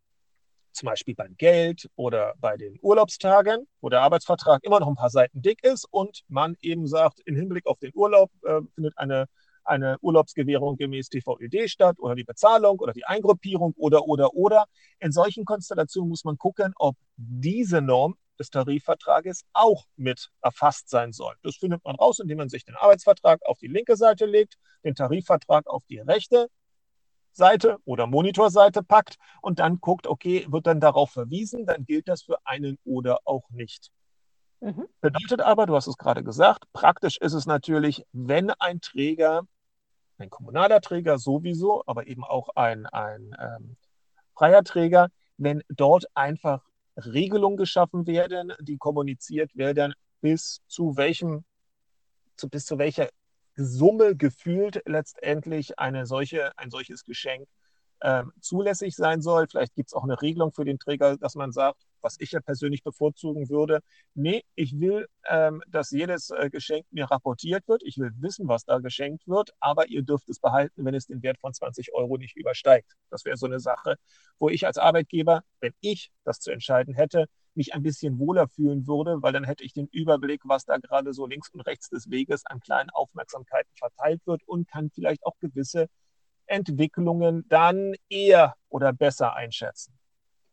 zum 0.73 0.87
Beispiel 0.87 1.15
beim 1.15 1.37
Geld 1.37 1.89
oder 1.97 2.35
bei 2.39 2.57
den 2.57 2.79
Urlaubstagen, 2.81 3.67
wo 3.81 3.89
der 3.89 4.03
Arbeitsvertrag 4.03 4.63
immer 4.63 4.79
noch 4.81 4.89
ein 4.89 4.95
paar 4.95 5.11
Seiten 5.11 5.43
dick 5.43 5.65
ist 5.65 5.87
und 5.91 6.21
man 6.29 6.57
eben 6.61 6.87
sagt, 6.87 7.21
im 7.25 7.35
Hinblick 7.35 7.67
auf 7.67 7.79
den 7.79 7.91
Urlaub 7.95 8.31
äh, 8.45 8.61
findet 8.75 8.97
eine, 8.97 9.27
eine 9.65 9.99
Urlaubsgewährung 10.01 10.77
gemäß 10.77 11.09
TVÖD 11.09 11.69
statt 11.71 11.97
oder 11.99 12.15
die 12.15 12.25
Bezahlung 12.25 12.79
oder 12.79 12.93
die 12.93 13.05
Eingruppierung 13.05 13.75
oder, 13.77 14.07
oder, 14.07 14.35
oder. 14.35 14.67
In 14.99 15.13
solchen 15.13 15.45
Konstellationen 15.45 16.09
muss 16.09 16.25
man 16.25 16.39
gucken, 16.39 16.73
ob 16.77 16.97
diese 17.17 17.81
Norm 17.81 18.17
des 18.39 18.51
Tarifvertrages 18.51 19.45
auch 19.53 19.85
mit 19.97 20.31
erfasst 20.41 20.89
sein 20.89 21.13
soll. 21.13 21.35
Das 21.43 21.57
findet 21.57 21.85
man 21.85 21.97
raus, 21.97 22.19
indem 22.19 22.39
man 22.39 22.49
sich 22.49 22.65
den 22.65 22.75
Arbeitsvertrag 22.75 23.41
auf 23.45 23.59
die 23.59 23.69
linke 23.69 23.97
Seite 23.97 24.27
legt, 24.27 24.57
den 24.83 24.95
Tarifvertrag 24.95 25.67
auf 25.67 25.85
die 25.85 25.99
rechte 25.99 26.49
Seite 27.33 27.79
oder 27.85 28.07
Monitorseite 28.07 28.83
packt 28.83 29.17
und 29.43 29.61
dann 29.61 29.81
guckt, 29.81 30.07
okay, 30.07 30.47
wird 30.49 30.67
dann 30.67 30.81
darauf 30.81 31.11
verwiesen, 31.11 31.67
dann 31.67 31.85
gilt 31.85 32.09
das 32.09 32.23
für 32.23 32.45
einen 32.45 32.79
oder 32.85 33.19
auch 33.25 33.49
nicht. 33.51 33.91
Mhm. 34.61 34.87
Bedeutet 35.01 35.41
aber, 35.41 35.67
du 35.67 35.75
hast 35.75 35.87
es 35.87 35.97
gerade 35.97 36.23
gesagt, 36.23 36.65
praktisch 36.73 37.17
ist 37.17 37.33
es 37.33 37.47
natürlich, 37.47 38.05
wenn 38.13 38.51
ein 38.51 38.81
Träger, 38.81 39.43
ein 40.19 40.29
kommunaler 40.31 40.81
Träger 40.83 41.19
sowieso, 41.19 41.83
aber 41.87 42.07
eben 42.07 42.25
auch 42.25 42.51
ein, 42.57 42.87
ein 42.87 43.35
ähm, 43.41 43.77
freier 44.35 44.63
Träger, 44.63 45.09
wenn 45.39 45.63
dort 45.69 46.05
einfach 46.15 46.63
Regelungen 46.97 47.57
geschaffen 47.57 48.07
werden, 48.07 48.53
die 48.61 48.77
kommuniziert 48.77 49.57
werden, 49.57 49.95
bis 50.21 50.61
zu 50.67 50.97
welchem, 50.97 51.45
zu, 52.37 52.51
bis 52.51 52.67
zu 52.67 52.77
welcher 52.79 53.09
Summe 53.57 54.17
gefühlt 54.17 54.83
letztendlich 54.85 55.79
eine 55.79 56.05
solche, 56.05 56.57
ein 56.59 56.71
solches 56.71 57.05
Geschenk 57.05 57.49
ähm, 58.03 58.33
zulässig 58.41 58.95
sein 58.97 59.23
soll. 59.23 59.47
Vielleicht 59.49 59.75
gibt 59.75 59.89
es 59.89 59.95
auch 59.95 60.05
eine 60.05 60.21
Regelung 60.21 60.53
für 60.53 60.65
den 60.65 60.79
Träger, 60.79 61.17
dass 61.17 61.35
man 61.35 61.53
sagt, 61.53 61.87
was 62.03 62.17
ich 62.19 62.33
ja 62.33 62.41
persönlich 62.41 62.83
bevorzugen 62.83 63.49
würde, 63.49 63.81
nee, 64.15 64.43
ich 64.55 64.79
will, 64.79 65.07
ähm, 65.29 65.63
dass 65.69 65.91
jedes 65.91 66.31
äh, 66.31 66.51
Geschenk 66.51 66.87
mir 66.91 67.05
rapportiert 67.11 67.67
wird. 67.69 67.83
Ich 67.85 67.99
will 67.99 68.11
wissen, 68.19 68.49
was 68.49 68.65
da 68.65 68.79
geschenkt 68.79 69.27
wird, 69.27 69.51
aber 69.61 69.89
ihr 69.89 70.03
dürft 70.03 70.29
es 70.29 70.41
behalten, 70.41 70.85
wenn 70.85 70.95
es 70.95 71.07
den 71.07 71.23
Wert 71.23 71.39
von 71.39 71.53
20 71.53 71.93
Euro 71.95 72.17
nicht 72.17 72.37
übersteigt. 72.37 72.97
Das 73.11 73.25
wäre 73.25 73.37
so 73.37 73.47
eine 73.47 73.61
Sache, 73.61 73.97
wo 74.39 74.49
ich 74.49 74.67
als 74.67 74.79
Arbeitgeber, 74.79 75.43
wenn 75.61 75.73
ich 75.81 76.11
das 76.25 76.41
zu 76.41 76.51
entscheiden 76.51 76.95
hätte, 76.95 77.27
mich 77.55 77.75
ein 77.75 77.83
bisschen 77.83 78.19
wohler 78.19 78.49
fühlen 78.49 78.87
würde, 78.87 79.23
weil 79.23 79.33
dann 79.33 79.45
hätte 79.45 79.65
ich 79.65 79.73
den 79.73 79.89
Überblick, 79.89 80.43
was 80.45 80.65
da 80.65 80.79
gerade 80.79 81.13
so 81.13 81.27
links 81.27 81.51
und 81.51 81.61
rechts 81.63 81.89
des 81.89 82.11
Weges 82.11 82.47
an 82.47 82.61
kleinen 82.61 82.91
Aufmerksamkeiten 82.91 83.73
verteilt 83.77 84.23
wird 84.27 84.43
und 84.47 84.69
kann 84.69 84.91
vielleicht 84.91 85.25
auch 85.25 85.39
gewisse 85.41 85.89
Entwicklungen 86.47 87.45
dann 87.49 87.95
eher 88.09 88.55
oder 88.69 88.93
besser 88.93 89.35
einschätzen. 89.35 90.00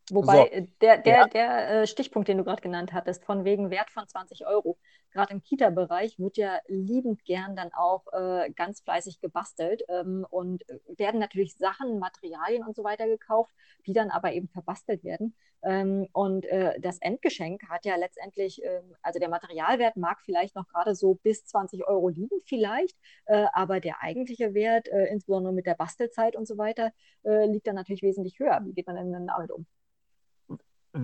Wobei 0.10 0.38
so. 0.38 0.44
Äh, 0.46 0.68
der, 0.82 0.98
der, 0.98 1.18
ja. 1.18 1.28
der 1.28 1.70
äh, 1.70 1.88
Stichpunkt, 1.88 2.28
den 2.28 2.38
du 2.38 2.44
gerade 2.44 2.62
genannt 2.62 2.94
hattest, 2.94 3.26
von 3.26 3.44
wegen 3.44 3.70
Wert 3.70 3.90
von 3.90 4.08
20 4.08 4.48
Euro, 4.48 4.78
gerade 5.12 5.34
im 5.34 5.42
Kita-Bereich 5.42 6.18
wird 6.20 6.38
ja 6.38 6.60
liebend 6.68 7.26
gern 7.26 7.56
dann 7.56 7.72
auch 7.74 8.06
äh, 8.14 8.52
ganz 8.52 8.82
fleißig 8.82 9.20
gebastelt 9.20 9.84
ähm, 9.90 10.26
und 10.30 10.64
werden 10.98 11.20
natürlich 11.20 11.56
Sachen, 11.56 12.00
Materialien 12.00 12.66
und 12.66 12.76
so 12.76 12.84
weiter 12.84 13.08
gekauft, 13.08 13.54
die 13.86 13.94
dann 13.94 14.10
aber 14.10 14.32
eben 14.34 14.48
verbastelt 14.48 15.04
werden. 15.04 15.36
Ähm, 15.64 16.08
und 16.14 16.46
äh, 16.46 16.80
das 16.80 17.00
Endgeschenk 17.00 17.68
hat 17.70 17.86
ja 17.86 17.96
letztendlich, 17.96 18.64
ähm, 18.64 18.96
also 19.02 19.20
der 19.20 19.30
Materialwert 19.30 19.98
mag 19.98 20.22
vielleicht 20.22 20.56
noch 20.56 20.68
gerade 20.68 20.96
so 20.96 21.16
bis 21.16 21.46
20 21.46 21.88
Euro 21.88 22.10
liegen, 22.10 22.40
vielleicht, 22.46 22.96
äh, 23.26 23.48
aber 23.54 23.80
der 23.80 24.02
eigentliche 24.02 24.54
Wert, 24.54 24.88
äh, 24.88 25.06
insbesondere 25.08 25.54
mit 25.54 25.66
der 25.66 25.76
Bastelzeit 25.76 26.36
und 26.36 26.48
so 26.48 26.58
weiter, 26.58 26.92
liegt 27.24 27.68
dann 27.68 27.76
natürlich 27.76 28.04
wesentlich 28.04 28.40
höher. 28.40 28.62
Wie 28.64 28.74
geht 28.74 28.88
man 28.88 28.96
denn 28.96 29.28
damit 29.28 29.52
um? 29.52 29.66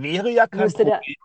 Wäre 0.01 0.29
ja 0.29 0.47
kein 0.47 0.63
Müsste 0.63 0.85
Problem. 0.85 1.15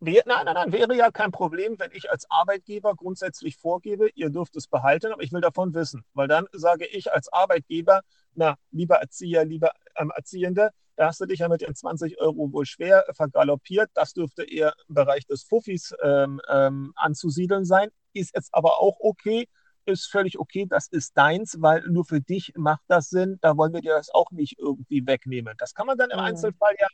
Wär, 0.00 0.22
nein, 0.26 0.44
nein, 0.44 0.54
nein, 0.54 0.72
wäre 0.72 0.96
ja 0.96 1.12
kein 1.12 1.30
Problem, 1.30 1.78
wenn 1.78 1.92
ich 1.92 2.10
als 2.10 2.28
Arbeitgeber 2.30 2.96
grundsätzlich 2.96 3.56
vorgebe, 3.56 4.08
ihr 4.14 4.28
dürft 4.28 4.56
es 4.56 4.66
behalten, 4.66 5.12
aber 5.12 5.22
ich 5.22 5.32
will 5.32 5.40
davon 5.40 5.72
wissen. 5.72 6.04
Weil 6.14 6.26
dann 6.26 6.46
sage 6.52 6.84
ich 6.84 7.12
als 7.12 7.32
Arbeitgeber, 7.32 8.00
na, 8.34 8.56
lieber 8.72 8.96
Erzieher, 8.96 9.44
lieber 9.44 9.70
ähm, 9.96 10.10
Erziehende, 10.14 10.70
da 10.96 11.06
hast 11.06 11.20
du 11.20 11.26
dich 11.26 11.38
ja 11.38 11.48
mit 11.48 11.60
den 11.60 11.76
20 11.76 12.20
Euro 12.20 12.52
wohl 12.52 12.66
schwer 12.66 13.04
vergaloppiert. 13.14 13.88
Das 13.94 14.14
dürfte 14.14 14.42
eher 14.42 14.74
im 14.88 14.96
Bereich 14.96 15.26
des 15.26 15.44
Fuffis 15.44 15.94
ähm, 16.02 16.40
ähm, 16.48 16.92
anzusiedeln 16.96 17.64
sein. 17.64 17.90
Ist 18.14 18.34
jetzt 18.34 18.50
aber 18.52 18.80
auch 18.80 18.96
okay, 18.98 19.46
ist 19.84 20.10
völlig 20.10 20.40
okay, 20.40 20.66
das 20.68 20.88
ist 20.88 21.16
deins, 21.16 21.56
weil 21.60 21.82
nur 21.88 22.04
für 22.04 22.20
dich 22.20 22.52
macht 22.56 22.82
das 22.88 23.10
Sinn. 23.10 23.38
Da 23.42 23.56
wollen 23.56 23.72
wir 23.72 23.80
dir 23.80 23.94
das 23.94 24.10
auch 24.10 24.32
nicht 24.32 24.58
irgendwie 24.58 25.06
wegnehmen. 25.06 25.54
Das 25.58 25.72
kann 25.72 25.86
man 25.86 25.96
dann 25.96 26.10
im 26.10 26.18
mhm. 26.18 26.24
Einzelfall 26.24 26.74
ja 26.80 26.88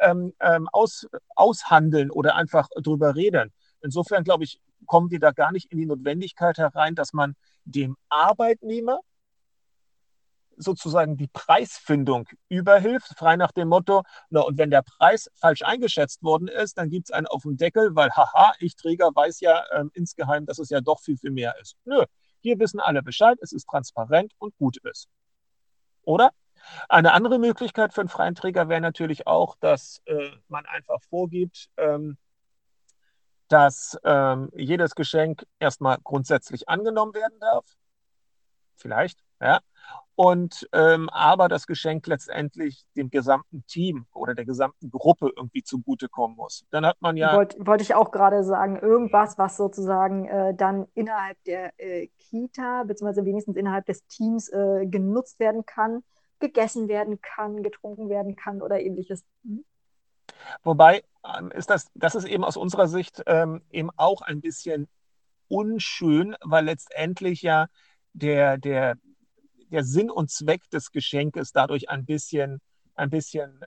ähm, 0.00 0.32
ähm, 0.40 0.68
aus, 0.72 1.06
aushandeln 1.34 2.10
oder 2.10 2.36
einfach 2.36 2.68
drüber 2.82 3.14
reden. 3.14 3.52
Insofern 3.82 4.24
glaube 4.24 4.44
ich, 4.44 4.60
kommen 4.86 5.10
wir 5.10 5.20
da 5.20 5.32
gar 5.32 5.52
nicht 5.52 5.70
in 5.70 5.78
die 5.78 5.86
Notwendigkeit 5.86 6.58
herein, 6.58 6.94
dass 6.94 7.12
man 7.12 7.34
dem 7.64 7.96
Arbeitnehmer 8.08 9.00
sozusagen 10.58 11.16
die 11.16 11.28
Preisfindung 11.28 12.26
überhilft, 12.48 13.16
frei 13.16 13.36
nach 13.36 13.52
dem 13.52 13.68
Motto, 13.68 14.02
na, 14.28 14.40
und 14.40 14.58
wenn 14.58 14.70
der 14.70 14.82
Preis 14.82 15.30
falsch 15.34 15.62
eingeschätzt 15.62 16.22
worden 16.22 16.48
ist, 16.48 16.78
dann 16.78 16.90
gibt 16.90 17.08
es 17.08 17.12
einen 17.12 17.26
auf 17.26 17.42
dem 17.42 17.56
Deckel, 17.56 17.94
weil, 17.94 18.10
haha, 18.10 18.52
ich 18.58 18.76
Träger 18.76 19.10
weiß 19.14 19.40
ja 19.40 19.64
ähm, 19.72 19.90
insgeheim, 19.94 20.46
dass 20.46 20.58
es 20.58 20.70
ja 20.70 20.80
doch 20.80 21.00
viel, 21.00 21.16
viel 21.16 21.30
mehr 21.30 21.54
ist. 21.60 21.76
Nö, 21.84 22.04
hier 22.40 22.58
wissen 22.58 22.80
alle 22.80 23.02
Bescheid, 23.02 23.38
es 23.40 23.52
ist 23.52 23.66
transparent 23.68 24.32
und 24.38 24.56
gut 24.58 24.78
ist. 24.78 25.08
Oder? 26.02 26.32
Eine 26.88 27.12
andere 27.12 27.38
Möglichkeit 27.38 27.92
für 27.92 28.00
einen 28.00 28.08
freien 28.08 28.34
Träger 28.34 28.68
wäre 28.68 28.80
natürlich 28.80 29.26
auch, 29.26 29.56
dass 29.56 30.02
äh, 30.06 30.30
man 30.48 30.66
einfach 30.66 31.00
vorgibt, 31.08 31.70
ähm, 31.76 32.16
dass 33.48 33.98
ähm, 34.04 34.50
jedes 34.54 34.94
Geschenk 34.94 35.46
erstmal 35.58 35.98
grundsätzlich 36.02 36.68
angenommen 36.68 37.14
werden 37.14 37.38
darf. 37.40 37.64
Vielleicht, 38.76 39.18
ja. 39.40 39.60
Und 40.14 40.68
ähm, 40.72 41.08
aber 41.10 41.48
das 41.48 41.68
Geschenk 41.68 42.06
letztendlich 42.08 42.84
dem 42.96 43.08
gesamten 43.08 43.64
Team 43.66 44.06
oder 44.12 44.34
der 44.34 44.44
gesamten 44.44 44.90
Gruppe 44.90 45.30
irgendwie 45.36 45.62
zugutekommen 45.62 46.36
muss. 46.36 46.64
Dann 46.70 46.84
hat 46.84 46.96
man 47.00 47.16
ja. 47.16 47.36
Wollte 47.36 47.64
wollt 47.64 47.80
ich 47.80 47.94
auch 47.94 48.10
gerade 48.10 48.42
sagen, 48.42 48.76
irgendwas, 48.76 49.38
was 49.38 49.56
sozusagen 49.56 50.26
äh, 50.26 50.54
dann 50.54 50.86
innerhalb 50.94 51.42
der 51.44 51.72
äh, 51.78 52.08
Kita, 52.18 52.82
beziehungsweise 52.82 53.24
wenigstens 53.24 53.56
innerhalb 53.56 53.86
des 53.86 54.04
Teams 54.08 54.48
äh, 54.48 54.86
genutzt 54.86 55.38
werden 55.38 55.64
kann 55.64 56.02
gegessen 56.40 56.88
werden 56.88 57.20
kann, 57.20 57.62
getrunken 57.62 58.08
werden 58.08 58.36
kann 58.36 58.62
oder 58.62 58.80
ähnliches. 58.80 59.24
Mhm. 59.42 59.64
Wobei 60.62 61.04
ähm, 61.38 61.50
ist 61.50 61.70
das, 61.70 61.90
das 61.94 62.14
ist 62.14 62.24
eben 62.24 62.44
aus 62.44 62.56
unserer 62.56 62.88
Sicht 62.88 63.22
ähm, 63.26 63.62
eben 63.70 63.90
auch 63.96 64.22
ein 64.22 64.40
bisschen 64.40 64.88
unschön, 65.48 66.36
weil 66.42 66.66
letztendlich 66.66 67.42
ja 67.42 67.66
der, 68.12 68.58
der, 68.58 68.96
der 69.70 69.84
Sinn 69.84 70.10
und 70.10 70.30
Zweck 70.30 70.68
des 70.70 70.92
Geschenkes 70.92 71.52
dadurch 71.52 71.88
ein 71.88 72.04
bisschen, 72.04 72.60
ein 72.94 73.10
bisschen 73.10 73.64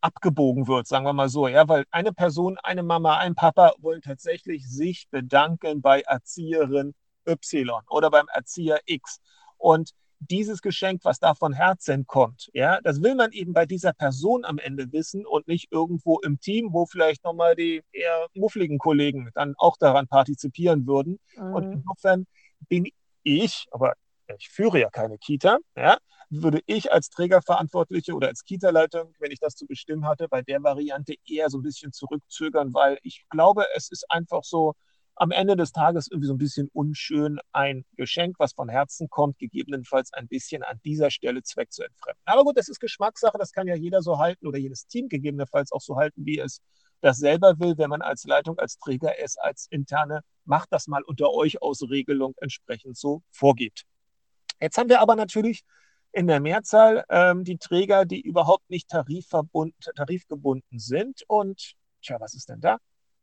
abgebogen 0.00 0.66
wird, 0.66 0.86
sagen 0.86 1.04
wir 1.04 1.12
mal 1.12 1.28
so, 1.28 1.46
ja, 1.46 1.68
weil 1.68 1.84
eine 1.90 2.12
Person, 2.12 2.56
eine 2.62 2.82
Mama, 2.82 3.18
ein 3.18 3.34
Papa 3.34 3.74
wollen 3.80 4.00
tatsächlich 4.00 4.68
sich 4.68 5.08
bedanken 5.10 5.82
bei 5.82 6.00
Erzieherin 6.02 6.94
Y 7.26 7.82
oder 7.88 8.10
beim 8.10 8.26
Erzieher 8.32 8.80
X. 8.86 9.20
Und 9.58 9.90
dieses 10.20 10.60
Geschenk, 10.60 11.00
was 11.04 11.18
da 11.18 11.34
von 11.34 11.52
Herzen 11.52 12.06
kommt, 12.06 12.50
ja, 12.52 12.80
das 12.82 13.02
will 13.02 13.14
man 13.14 13.32
eben 13.32 13.52
bei 13.52 13.66
dieser 13.66 13.92
Person 13.92 14.44
am 14.44 14.58
Ende 14.58 14.92
wissen 14.92 15.26
und 15.26 15.48
nicht 15.48 15.72
irgendwo 15.72 16.18
im 16.20 16.38
Team, 16.38 16.72
wo 16.72 16.86
vielleicht 16.86 17.24
nochmal 17.24 17.56
die 17.56 17.82
eher 17.92 18.26
muffligen 18.34 18.78
Kollegen 18.78 19.30
dann 19.34 19.54
auch 19.56 19.76
daran 19.78 20.06
partizipieren 20.06 20.86
würden. 20.86 21.18
Mhm. 21.36 21.54
Und 21.54 21.72
insofern 21.72 22.26
bin 22.68 22.86
ich, 23.22 23.66
aber 23.70 23.94
ich 24.38 24.48
führe 24.50 24.78
ja 24.78 24.90
keine 24.90 25.18
Kita, 25.18 25.58
ja, 25.76 25.98
würde 26.28 26.60
ich 26.66 26.92
als 26.92 27.10
Trägerverantwortliche 27.10 28.14
oder 28.14 28.28
als 28.28 28.44
Kita-Leitung, 28.44 29.14
wenn 29.18 29.32
ich 29.32 29.40
das 29.40 29.56
zu 29.56 29.66
bestimmen 29.66 30.06
hatte, 30.06 30.28
bei 30.28 30.42
der 30.42 30.62
Variante 30.62 31.14
eher 31.26 31.50
so 31.50 31.58
ein 31.58 31.62
bisschen 31.62 31.92
zurückzögern, 31.92 32.72
weil 32.72 32.98
ich 33.02 33.24
glaube, 33.30 33.64
es 33.74 33.90
ist 33.90 34.06
einfach 34.10 34.44
so, 34.44 34.74
am 35.20 35.32
Ende 35.32 35.54
des 35.54 35.72
Tages 35.72 36.08
irgendwie 36.10 36.28
so 36.28 36.32
ein 36.32 36.38
bisschen 36.38 36.70
unschön 36.72 37.40
ein 37.52 37.84
Geschenk, 37.96 38.36
was 38.38 38.54
von 38.54 38.70
Herzen 38.70 39.10
kommt, 39.10 39.38
gegebenenfalls 39.38 40.14
ein 40.14 40.28
bisschen 40.28 40.62
an 40.62 40.80
dieser 40.82 41.10
Stelle 41.10 41.42
Zweck 41.42 41.70
zu 41.72 41.82
entfremden. 41.82 42.22
Aber 42.24 42.42
gut, 42.42 42.56
das 42.56 42.70
ist 42.70 42.80
Geschmackssache, 42.80 43.36
das 43.36 43.52
kann 43.52 43.68
ja 43.68 43.74
jeder 43.74 44.00
so 44.00 44.16
halten 44.16 44.46
oder 44.46 44.56
jedes 44.56 44.86
Team 44.86 45.10
gegebenenfalls 45.10 45.72
auch 45.72 45.82
so 45.82 45.96
halten, 45.96 46.24
wie 46.24 46.38
es 46.38 46.62
das 47.02 47.18
selber 47.18 47.60
will, 47.60 47.76
wenn 47.76 47.90
man 47.90 48.00
als 48.00 48.24
Leitung, 48.24 48.58
als 48.58 48.78
Träger 48.78 49.18
es 49.22 49.36
als 49.36 49.66
interne, 49.68 50.22
macht 50.46 50.72
das 50.72 50.86
mal 50.86 51.02
unter 51.02 51.30
euch 51.34 51.60
aus 51.60 51.82
Regelung 51.82 52.34
entsprechend 52.40 52.96
so 52.96 53.22
vorgeht. 53.30 53.82
Jetzt 54.58 54.78
haben 54.78 54.88
wir 54.88 55.02
aber 55.02 55.16
natürlich 55.16 55.64
in 56.12 56.28
der 56.28 56.40
Mehrzahl 56.40 57.04
ähm, 57.10 57.44
die 57.44 57.58
Träger, 57.58 58.06
die 58.06 58.22
überhaupt 58.22 58.70
nicht 58.70 58.88
tarifgebunden 58.88 60.78
sind. 60.78 61.24
Und 61.28 61.74
tja, 62.00 62.18
was 62.20 62.32
ist 62.32 62.48
denn 62.48 62.60
da? 62.60 62.78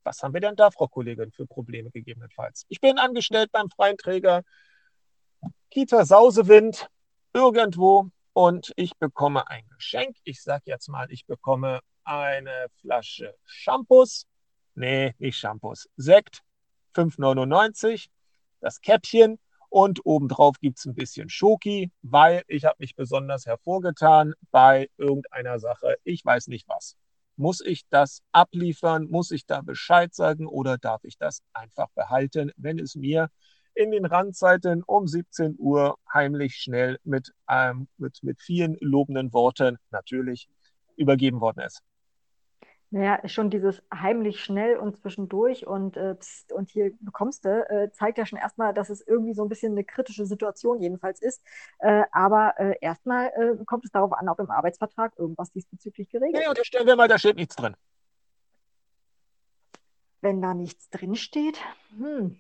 Was 0.08 0.24
haben 0.24 0.34
wir 0.34 0.40
denn 0.40 0.56
da, 0.56 0.72
Frau 0.72 0.88
Kollegin, 0.88 1.34
für 1.34 1.46
Probleme 1.46 1.92
gegebenenfalls? 1.92 2.66
Ich 2.70 2.80
bin 2.80 2.98
angestellt 2.98 3.52
beim 3.52 3.70
freien 3.70 3.98
Träger 3.98 4.44
Kita 5.70 6.06
Sausewind 6.06 6.88
irgendwo 7.34 8.10
und 8.32 8.72
ich 8.78 8.96
bekomme 8.98 9.50
ein 9.50 9.68
Geschenk. 9.76 10.16
Ich 10.24 10.42
sage 10.42 10.64
jetzt 10.68 10.88
mal, 10.88 11.12
ich 11.12 11.26
bekomme 11.26 11.82
eine 12.06 12.68
Flasche 12.80 13.36
Shampoos. 13.44 14.28
Nee, 14.76 15.14
nicht 15.20 15.38
Shampoos. 15.38 15.90
Sekt, 15.98 16.42
5,99. 16.96 18.08
Das 18.62 18.80
Käppchen 18.80 19.40
und 19.68 20.06
obendrauf 20.06 20.58
gibt 20.62 20.80
es 20.80 20.86
ein 20.86 20.96
bisschen 20.96 21.28
Schoki, 21.28 21.92
weil 22.02 22.46
ich 22.48 22.64
habe 22.64 22.78
mich 22.80 22.96
besonders 22.96 23.46
hervorgetan 23.46 24.36
bei 24.52 24.90
irgendeiner 24.96 25.60
Sache. 25.60 25.98
Ich 26.06 26.24
weiß 26.24 26.48
nicht 26.48 26.66
was. 26.70 26.96
Muss 27.38 27.62
ich 27.62 27.88
das 27.90 28.22
abliefern? 28.32 29.08
Muss 29.10 29.32
ich 29.32 29.46
da 29.46 29.62
Bescheid 29.62 30.14
sagen 30.14 30.48
oder 30.48 30.78
darf 30.78 31.04
ich 31.04 31.18
das 31.18 31.42
einfach 31.54 31.88
behalten, 31.96 32.52
wenn 32.58 32.80
es 32.80 32.96
mir 32.96 33.30
in 33.76 33.92
den 33.92 34.06
Randzeiten 34.06 34.84
um 34.84 35.08
17 35.08 35.56
Uhr 35.60 35.98
heimlich 36.12 36.56
schnell 36.56 36.98
mit, 37.04 37.34
ähm, 37.48 37.88
mit, 37.98 38.24
mit 38.24 38.42
vielen 38.42 38.76
lobenden 38.82 39.32
Worten 39.34 39.78
natürlich 39.92 40.50
übergeben 40.96 41.40
worden 41.40 41.60
ist. 41.60 41.84
Naja, 42.90 43.28
schon 43.28 43.50
dieses 43.50 43.84
heimlich 43.94 44.40
schnell 44.42 44.78
und 44.78 44.96
zwischendurch 44.98 45.68
und, 45.68 45.98
äh, 45.98 46.16
pst, 46.16 46.54
und 46.54 46.70
hier 46.70 46.94
bekommst 47.02 47.44
du, 47.44 47.70
äh, 47.70 47.92
zeigt 47.92 48.18
ja 48.18 48.26
schon 48.26 48.40
erstmal, 48.40 48.74
dass 48.74 48.90
es 48.90 49.06
irgendwie 49.06 49.34
so 49.34 49.44
ein 49.44 49.50
bisschen 49.50 49.74
eine 49.74 49.84
kritische 49.84 50.26
Situation 50.26 50.80
jedenfalls 50.80 51.22
ist. 51.22 51.44
Äh, 51.80 52.04
aber 52.14 52.54
äh, 52.58 52.76
erstmal 52.80 53.28
äh, 53.28 53.66
kommt 53.66 53.84
es 53.84 53.92
darauf 53.92 54.14
an, 54.14 54.30
ob 54.30 54.40
im 54.40 54.50
Arbeitsvertrag 54.50 55.14
irgendwas 55.18 55.52
diesbezüglich 55.52 56.10
geregelt 56.10 56.42
Nee, 56.42 56.48
unterstellen 56.48 56.88
wir 56.88 56.96
mal, 56.96 57.10
da 57.10 57.18
steht 57.18 57.36
nichts 57.36 57.58
drin. 57.58 57.76
Wenn 60.22 60.42
da 60.42 60.54
nichts 60.54 60.90
drinsteht, 60.90 61.60
hm, 61.98 62.40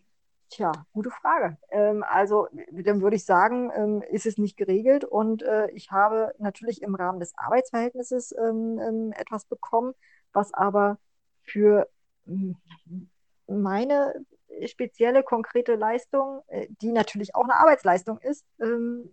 Tja, 0.49 0.71
gute 0.93 1.11
Frage. 1.11 1.57
Ähm, 1.71 2.05
also 2.07 2.47
dann 2.71 3.01
würde 3.01 3.17
ich 3.17 3.25
sagen, 3.25 3.69
ähm, 3.75 4.01
ist 4.09 4.25
es 4.25 4.37
nicht 4.37 4.55
geregelt 4.55 5.03
und 5.03 5.43
äh, 5.43 5.69
ich 5.71 5.91
habe 5.91 6.33
natürlich 6.39 6.81
im 6.81 6.95
Rahmen 6.95 7.19
des 7.19 7.37
Arbeitsverhältnisses 7.37 8.31
ähm, 8.31 8.79
ähm 8.79 9.13
etwas 9.17 9.43
bekommen, 9.45 9.93
was 10.37 10.53
aber 10.53 10.97
für 11.41 11.89
hm, 12.25 12.55
meine 13.47 14.13
spezielle, 14.65 15.23
konkrete 15.23 15.75
Leistung, 15.75 16.41
äh, 16.47 16.67
die 16.81 16.91
natürlich 16.91 17.35
auch 17.35 17.43
eine 17.43 17.55
Arbeitsleistung 17.55 18.19
ist, 18.19 18.45
ähm, 18.61 19.09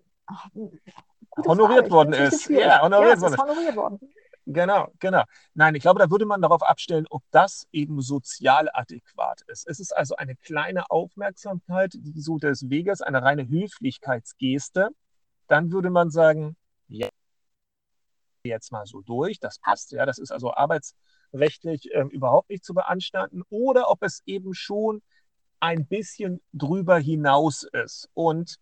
honoriert 1.46 1.90
worden 1.90 2.12
ist. 2.12 2.48
Ja, 2.48 2.82
honoriert, 2.82 3.20
ja, 3.20 3.28
ist 3.28 3.38
honoriert 3.38 3.76
worden. 3.76 4.00
Genau, 4.46 4.88
genau. 4.98 5.22
Nein, 5.54 5.74
ich 5.74 5.82
glaube, 5.82 5.98
da 5.98 6.10
würde 6.10 6.26
man 6.26 6.42
darauf 6.42 6.62
abstellen, 6.62 7.06
ob 7.08 7.22
das 7.30 7.66
eben 7.72 8.02
sozial 8.02 8.68
adäquat 8.74 9.40
ist. 9.46 9.66
Es 9.66 9.80
ist 9.80 9.96
also 9.96 10.16
eine 10.16 10.36
kleine 10.36 10.90
Aufmerksamkeit, 10.90 11.94
die 11.94 12.20
so 12.20 12.36
des 12.36 12.68
Weges, 12.68 13.00
eine 13.00 13.22
reine 13.22 13.48
Höflichkeitsgeste. 13.48 14.90
Dann 15.48 15.72
würde 15.72 15.88
man 15.88 16.10
sagen, 16.10 16.56
ja, 16.88 17.08
jetzt 18.44 18.72
mal 18.72 18.86
so 18.86 19.00
durch, 19.00 19.40
das 19.40 19.58
passt 19.58 19.92
ja, 19.92 20.06
das 20.06 20.18
ist 20.18 20.30
also 20.30 20.54
arbeitsrechtlich 20.54 21.92
äh, 21.92 22.04
überhaupt 22.10 22.50
nicht 22.50 22.64
zu 22.64 22.74
beanstanden. 22.74 23.42
Oder 23.50 23.90
ob 23.90 24.02
es 24.02 24.22
eben 24.26 24.54
schon 24.54 25.02
ein 25.60 25.86
bisschen 25.86 26.40
drüber 26.52 26.98
hinaus 26.98 27.66
ist. 27.72 28.10
Und 28.14 28.56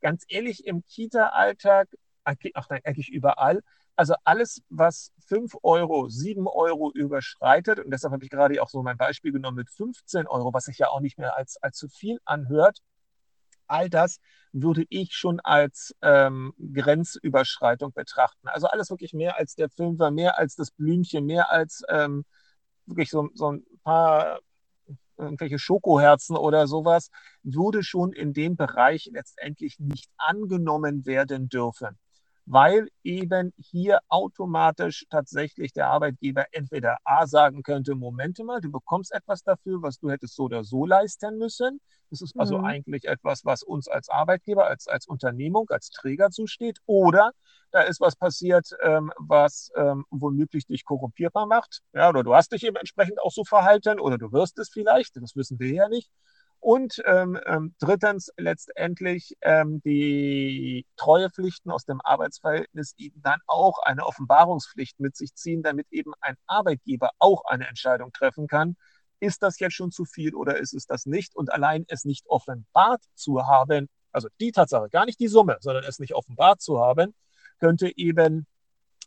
ganz 0.00 0.24
ehrlich, 0.28 0.66
im 0.66 0.82
Kita-Alltag, 0.84 1.88
ach 2.24 2.66
nein, 2.70 2.80
eigentlich 2.84 3.10
überall, 3.10 3.62
also 3.96 4.14
alles, 4.24 4.62
was 4.68 5.12
5 5.26 5.56
Euro, 5.62 6.08
7 6.08 6.46
Euro 6.46 6.92
überschreitet, 6.92 7.80
und 7.80 7.90
deshalb 7.90 8.12
habe 8.12 8.22
ich 8.22 8.30
gerade 8.30 8.62
auch 8.62 8.70
so 8.70 8.82
mein 8.82 8.96
Beispiel 8.96 9.32
genommen 9.32 9.56
mit 9.56 9.70
15 9.70 10.28
Euro, 10.28 10.54
was 10.54 10.64
sich 10.66 10.78
ja 10.78 10.88
auch 10.88 11.00
nicht 11.00 11.18
mehr 11.18 11.36
als, 11.36 11.56
als 11.62 11.76
zu 11.76 11.88
viel 11.88 12.20
anhört, 12.24 12.78
all 13.68 13.88
das 13.90 14.18
würde 14.52 14.84
ich 14.88 15.14
schon 15.14 15.40
als 15.40 15.94
ähm, 16.02 16.54
Grenzüberschreitung 16.72 17.92
betrachten. 17.92 18.48
Also 18.48 18.66
alles 18.66 18.90
wirklich 18.90 19.12
mehr 19.12 19.36
als 19.38 19.54
der 19.54 19.68
Fünfer, 19.70 20.10
mehr 20.10 20.38
als 20.38 20.56
das 20.56 20.70
Blümchen, 20.70 21.26
mehr 21.26 21.50
als 21.50 21.82
ähm, 21.88 22.24
wirklich 22.86 23.10
so, 23.10 23.28
so 23.34 23.52
ein 23.52 23.64
paar 23.84 24.40
irgendwelche 25.16 25.58
Schokoherzen 25.58 26.36
oder 26.36 26.66
sowas, 26.66 27.10
würde 27.42 27.82
schon 27.82 28.12
in 28.12 28.32
dem 28.32 28.56
Bereich 28.56 29.10
letztendlich 29.12 29.78
nicht 29.78 30.08
angenommen 30.16 31.06
werden 31.06 31.48
dürfen 31.48 31.98
weil 32.50 32.88
eben 33.04 33.52
hier 33.58 34.00
automatisch 34.08 35.04
tatsächlich 35.10 35.72
der 35.74 35.88
Arbeitgeber 35.88 36.46
entweder 36.52 36.96
A 37.04 37.26
sagen 37.26 37.62
könnte, 37.62 37.94
Momente 37.94 38.42
mal, 38.42 38.60
du 38.60 38.70
bekommst 38.70 39.12
etwas 39.12 39.42
dafür, 39.42 39.82
was 39.82 39.98
du 39.98 40.10
hättest 40.10 40.34
so 40.34 40.44
oder 40.44 40.64
so 40.64 40.86
leisten 40.86 41.36
müssen. 41.36 41.80
Das 42.10 42.22
ist 42.22 42.38
also 42.38 42.58
mhm. 42.58 42.64
eigentlich 42.64 43.04
etwas, 43.04 43.44
was 43.44 43.62
uns 43.62 43.86
als 43.86 44.08
Arbeitgeber, 44.08 44.66
als, 44.66 44.88
als 44.88 45.06
Unternehmung, 45.06 45.68
als 45.68 45.90
Träger 45.90 46.30
zusteht. 46.30 46.78
Oder 46.86 47.32
da 47.70 47.82
ist 47.82 48.00
was 48.00 48.16
passiert, 48.16 48.70
ähm, 48.82 49.12
was 49.18 49.70
ähm, 49.76 50.06
womöglich 50.10 50.66
dich 50.66 50.86
korrumpierbar 50.86 51.46
macht. 51.46 51.80
Ja, 51.92 52.08
oder 52.08 52.22
du 52.22 52.34
hast 52.34 52.52
dich 52.52 52.64
eben 52.64 52.76
entsprechend 52.76 53.20
auch 53.20 53.32
so 53.32 53.44
verhalten 53.44 54.00
oder 54.00 54.16
du 54.16 54.32
wirst 54.32 54.58
es 54.58 54.70
vielleicht, 54.70 55.16
das 55.16 55.36
wissen 55.36 55.58
wir 55.58 55.72
ja 55.72 55.88
nicht. 55.90 56.10
Und 56.60 57.00
ähm, 57.06 57.38
ähm, 57.46 57.74
drittens 57.78 58.30
letztendlich 58.36 59.36
ähm, 59.42 59.80
die 59.82 60.86
Treuepflichten 60.96 61.70
aus 61.70 61.84
dem 61.84 62.00
Arbeitsverhältnis 62.02 62.94
eben 62.96 63.22
dann 63.22 63.38
auch 63.46 63.78
eine 63.78 64.04
Offenbarungspflicht 64.04 64.98
mit 64.98 65.16
sich 65.16 65.34
ziehen, 65.34 65.62
damit 65.62 65.86
eben 65.90 66.12
ein 66.20 66.34
Arbeitgeber 66.46 67.10
auch 67.18 67.44
eine 67.44 67.68
Entscheidung 67.68 68.12
treffen 68.12 68.48
kann. 68.48 68.76
Ist 69.20 69.42
das 69.42 69.58
jetzt 69.60 69.74
schon 69.74 69.92
zu 69.92 70.04
viel 70.04 70.34
oder 70.34 70.58
ist 70.58 70.74
es 70.74 70.86
das 70.86 71.06
nicht? 71.06 71.36
Und 71.36 71.52
allein 71.52 71.84
es 71.88 72.04
nicht 72.04 72.26
offenbart 72.26 73.02
zu 73.14 73.46
haben, 73.46 73.88
also 74.12 74.28
die 74.40 74.52
Tatsache, 74.52 74.88
gar 74.90 75.06
nicht 75.06 75.20
die 75.20 75.28
Summe, 75.28 75.58
sondern 75.60 75.84
es 75.84 75.98
nicht 76.00 76.14
offenbart 76.14 76.60
zu 76.60 76.80
haben, 76.80 77.14
könnte 77.60 77.96
eben 77.96 78.46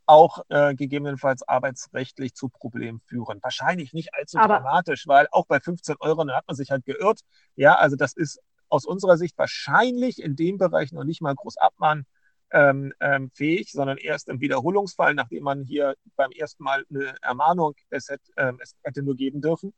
auch 0.06 0.40
äh, 0.50 0.76
gegebenenfalls 0.76 1.48
arbeitsrechtlich 1.48 2.34
zu 2.34 2.50
Problemen 2.50 3.02
führen. 3.08 3.40
Wahrscheinlich 3.42 3.94
nicht 3.94 4.14
allzu 4.14 4.38
Aber 4.38 4.56
dramatisch, 4.56 5.08
weil 5.08 5.28
auch 5.32 5.46
bei 5.46 5.60
15 5.60 5.96
Euro 6.00 6.28
hat 6.30 6.48
man 6.48 6.56
sich 6.56 6.72
halt 6.72 6.86
geirrt. 6.86 7.22
Ja, 7.56 7.76
also 7.76 7.96
das 7.96 8.14
ist 8.14 8.40
aus 8.70 8.86
unserer 8.86 9.18
Sicht 9.18 9.38
wahrscheinlich 9.38 10.22
in 10.22 10.36
dem 10.36 10.58
Bereich 10.58 10.92
noch 10.92 11.04
nicht 11.04 11.22
mal 11.22 11.36
groß 11.36 11.58
abmahn 11.58 12.06
ähm, 12.52 12.94
ähm, 13.00 13.32
fähig, 13.34 13.72
sondern 13.72 13.98
erst 13.98 14.30
im 14.30 14.42
Wiederholungsfall, 14.42 15.14
nachdem 15.14 15.44
man 15.44 15.64
hier 15.64 15.96
beim 16.16 16.32
ersten 16.32 16.64
Mal 16.64 16.86
eine 16.90 17.16
Ermahnung 17.22 17.74
es, 17.90 18.10
hätte, 18.10 18.32
ähm, 18.38 18.60
es 18.62 18.76
hätte 18.84 19.04
nur 19.04 19.16
geben 19.16 19.42
dürfen. 19.42 19.74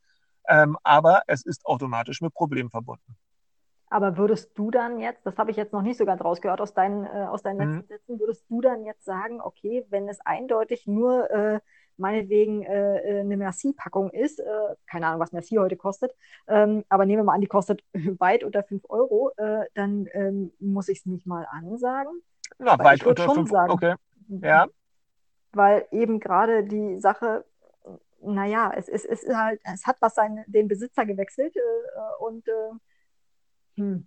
Ähm, 0.48 0.76
aber 0.82 1.22
es 1.26 1.44
ist 1.44 1.64
automatisch 1.64 2.20
mit 2.20 2.34
Problemen 2.34 2.70
verbunden. 2.70 3.16
Aber 3.94 4.16
würdest 4.16 4.58
du 4.58 4.72
dann 4.72 4.98
jetzt, 4.98 5.24
das 5.24 5.38
habe 5.38 5.52
ich 5.52 5.56
jetzt 5.56 5.72
noch 5.72 5.82
nicht 5.82 5.98
so 5.98 6.04
ganz 6.04 6.20
rausgehört 6.20 6.60
aus 6.60 6.74
deinen, 6.74 7.04
äh, 7.04 7.28
aus 7.30 7.42
deinen 7.44 7.58
mhm. 7.58 7.76
letzten 7.76 7.86
Sätzen, 7.86 8.18
würdest 8.18 8.44
du 8.50 8.60
dann 8.60 8.84
jetzt 8.84 9.04
sagen, 9.04 9.40
okay, 9.40 9.86
wenn 9.88 10.08
es 10.08 10.18
eindeutig 10.26 10.88
nur 10.88 11.30
äh, 11.30 11.60
meinetwegen 11.96 12.64
äh, 12.64 12.96
äh 12.96 13.20
eine 13.20 13.36
Merci-Packung 13.36 14.10
ist, 14.10 14.40
äh, 14.40 14.44
keine 14.88 15.06
Ahnung, 15.06 15.20
was 15.20 15.30
Merci 15.30 15.58
heute 15.58 15.76
kostet, 15.76 16.12
ähm, 16.48 16.82
aber 16.88 17.06
nehmen 17.06 17.20
wir 17.20 17.24
mal 17.26 17.34
an, 17.34 17.40
die 17.40 17.46
kostet 17.46 17.84
weit 18.18 18.42
unter 18.42 18.64
5 18.64 18.82
Euro, 18.88 19.30
äh, 19.36 19.66
dann 19.74 20.08
ähm, 20.12 20.52
muss 20.58 20.88
ich 20.88 20.98
es 20.98 21.06
nicht 21.06 21.24
mal 21.24 21.46
ansagen. 21.52 22.20
Na, 22.58 22.76
weit 22.80 23.06
unter 23.06 23.30
5 23.30 23.52
Euro, 23.52 23.74
okay. 23.74 23.94
Ja. 24.26 24.66
Weil 25.52 25.86
eben 25.92 26.18
gerade 26.18 26.64
die 26.64 26.98
Sache, 26.98 27.44
naja, 28.20 28.72
es, 28.74 28.88
es, 28.88 29.04
es, 29.04 29.22
ist 29.22 29.36
halt, 29.36 29.60
es 29.72 29.86
hat 29.86 29.98
was 30.00 30.16
seinen, 30.16 30.42
den 30.48 30.66
Besitzer 30.66 31.06
gewechselt 31.06 31.54
und 32.18 32.44
hm. 33.76 34.06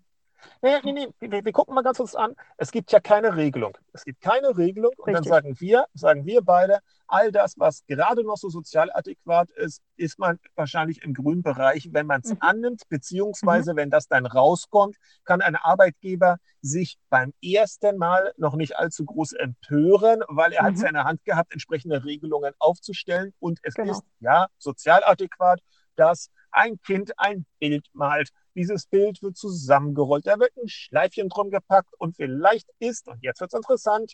Nee, 0.62 0.80
nee, 0.84 0.92
nee, 0.92 1.08
wir, 1.20 1.46
wir, 1.46 1.52
gucken 1.52 1.76
mal 1.76 1.82
ganz 1.82 1.98
kurz 1.98 2.16
an. 2.16 2.36
Es 2.58 2.72
gibt 2.72 2.92
ja 2.92 3.00
keine 3.00 3.36
Regelung. 3.36 3.78
Es 3.94 4.04
gibt 4.04 4.22
keine 4.22 4.58
Regelung. 4.58 4.94
Und 4.98 5.08
Richtig. 5.08 5.16
dann 5.16 5.24
sagen 5.24 5.60
wir, 5.60 5.86
sagen 5.94 6.26
wir 6.26 6.42
beide, 6.42 6.80
all 7.08 7.32
das, 7.32 7.58
was 7.58 7.86
gerade 7.88 8.24
noch 8.24 8.38
so 8.38 8.50
sozial 8.50 8.92
adäquat 8.94 9.50
ist, 9.52 9.82
ist 9.96 10.20
man 10.20 10.40
wahrscheinlich 10.56 11.04
im 11.04 11.14
grünen 11.14 11.42
Bereich, 11.42 11.90
wenn 11.92 12.06
man 12.06 12.22
es 12.22 12.32
mhm. 12.32 12.38
annimmt, 12.40 12.84
beziehungsweise 12.90 13.74
mhm. 13.74 13.78
wenn 13.78 13.90
das 13.90 14.08
dann 14.08 14.26
rauskommt, 14.26 14.98
kann 15.24 15.42
ein 15.42 15.56
Arbeitgeber 15.56 16.38
sich 16.62 16.98
beim 17.10 17.34
ersten 17.42 17.98
Mal 17.98 18.34
noch 18.38 18.56
nicht 18.56 18.78
allzu 18.78 19.06
groß 19.06 19.34
empören, 19.34 20.22
weil 20.28 20.54
er 20.54 20.64
mhm. 20.64 20.68
hat 20.68 20.74
es 20.76 20.82
ja 20.82 20.88
in 20.88 20.96
der 20.96 21.06
Hand 21.06 21.24
gehabt, 21.24 21.54
entsprechende 21.54 22.04
Regelungen 22.04 22.54
aufzustellen. 22.60 23.34
Und 23.40 23.60
es 23.64 23.76
genau. 23.76 23.94
ist 23.94 24.04
ja 24.20 24.48
sozial 24.58 25.04
adäquat, 25.04 25.62
dass 25.96 26.30
ein 26.52 26.80
Kind 26.82 27.18
ein 27.18 27.46
Bild 27.60 27.88
malt 27.94 28.30
dieses 28.58 28.88
Bild 28.88 29.22
wird 29.22 29.38
zusammengerollt, 29.38 30.26
da 30.26 30.40
wird 30.40 30.58
ein 30.58 30.68
Schleifchen 30.68 31.30
drum 31.30 31.52
gepackt 31.52 31.94
und 32.00 32.16
vielleicht 32.16 32.68
ist, 32.80 33.08
und 33.08 33.24
jetzt 33.24 33.40
wird 33.40 33.54
es 33.54 33.58
interessant, 33.58 34.14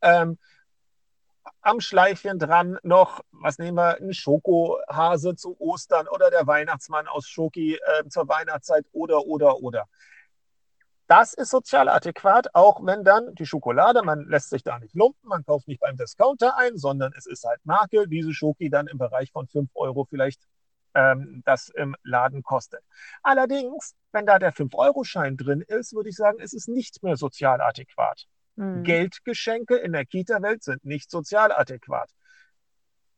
ähm, 0.00 0.38
am 1.60 1.80
Schleifchen 1.80 2.38
dran 2.38 2.78
noch, 2.82 3.20
was 3.32 3.58
nehmen 3.58 3.76
wir, 3.76 3.98
ein 4.00 4.14
Schokohase 4.14 5.36
zu 5.36 5.60
Ostern 5.60 6.08
oder 6.08 6.30
der 6.30 6.46
Weihnachtsmann 6.46 7.06
aus 7.06 7.28
Schoki 7.28 7.74
äh, 7.74 8.08
zur 8.08 8.28
Weihnachtszeit 8.28 8.86
oder, 8.92 9.26
oder, 9.26 9.58
oder. 9.58 9.86
Das 11.06 11.34
ist 11.34 11.50
sozial 11.50 11.88
adäquat, 11.88 12.54
auch 12.54 12.86
wenn 12.86 13.04
dann 13.04 13.34
die 13.34 13.44
Schokolade, 13.44 14.02
man 14.02 14.26
lässt 14.28 14.50
sich 14.50 14.62
da 14.62 14.78
nicht 14.78 14.94
lumpen, 14.94 15.28
man 15.28 15.44
kauft 15.44 15.66
nicht 15.66 15.80
beim 15.80 15.96
Discounter 15.96 16.56
ein, 16.56 16.78
sondern 16.78 17.12
es 17.16 17.26
ist 17.26 17.44
halt 17.44 17.60
Marke, 17.64 18.06
diese 18.08 18.32
Schoki 18.32 18.70
dann 18.70 18.86
im 18.86 18.96
Bereich 18.96 19.32
von 19.32 19.48
5 19.48 19.70
Euro 19.74 20.04
vielleicht 20.04 20.40
ähm, 20.94 21.42
das 21.44 21.68
im 21.68 21.96
Laden 22.02 22.42
kostet. 22.42 22.82
Allerdings, 23.22 23.94
wenn 24.12 24.26
da 24.26 24.38
der 24.38 24.52
5-Euro-Schein 24.52 25.36
drin 25.36 25.62
ist, 25.62 25.94
würde 25.94 26.08
ich 26.08 26.16
sagen, 26.16 26.40
ist 26.40 26.54
es 26.54 26.68
nicht 26.68 27.02
mehr 27.02 27.16
sozial 27.16 27.60
adäquat. 27.60 28.26
Mhm. 28.56 28.82
Geldgeschenke 28.82 29.76
in 29.76 29.92
der 29.92 30.06
Kita-Welt 30.06 30.62
sind 30.62 30.84
nicht 30.84 31.10
sozial 31.10 31.52
adäquat. 31.52 32.10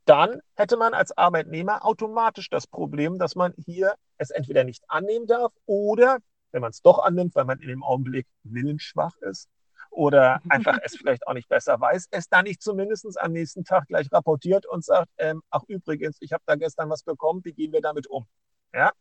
Dann 0.05 0.41
hätte 0.55 0.77
man 0.77 0.95
als 0.95 1.17
Arbeitnehmer 1.17 1.85
automatisch 1.85 2.51
das 2.51 2.67
Problem, 2.67 3.19
dass 3.19 3.37
man 3.37 3.55
hier 3.57 3.95
es 4.19 4.31
entweder 4.31 4.65
nicht 4.65 4.85
annehmen 4.89 5.27
darf 5.27 5.53
oder, 5.65 6.19
wenn 6.51 6.61
man 6.61 6.71
es 6.71 6.83
doch 6.83 6.99
annimmt, 6.99 7.35
weil 7.35 7.45
man 7.45 7.61
in 7.61 7.69
dem 7.69 7.85
Augenblick 7.85 8.27
willensschwach 8.43 9.17
ist 9.19 9.49
oder 9.93 10.41
einfach 10.49 10.79
es 10.83 10.97
vielleicht 10.97 11.27
auch 11.27 11.35
nicht 11.35 11.49
besser 11.49 11.81
weiß, 11.81 12.09
es 12.11 12.29
dann 12.29 12.45
nicht 12.45 12.63
zumindest 12.63 13.21
am 13.21 13.33
nächsten 13.33 13.65
Tag 13.65 13.87
gleich 13.87 14.11
rapportiert 14.13 14.67
und 14.67 14.85
sagt, 14.85 15.11
ähm, 15.19 15.43
ach 15.51 15.63
übrigens, 15.69 16.17
ich 16.21 16.33
habe 16.33 16.43
da 16.47 16.57
gestern 16.57 16.91
was 16.91 17.03
bekommen, 17.03 17.45
wie 17.45 17.53
gehen 17.53 17.73
wir 17.73 17.81
damit 17.81 18.07
um? 18.09 18.27
Ja? 18.75 18.93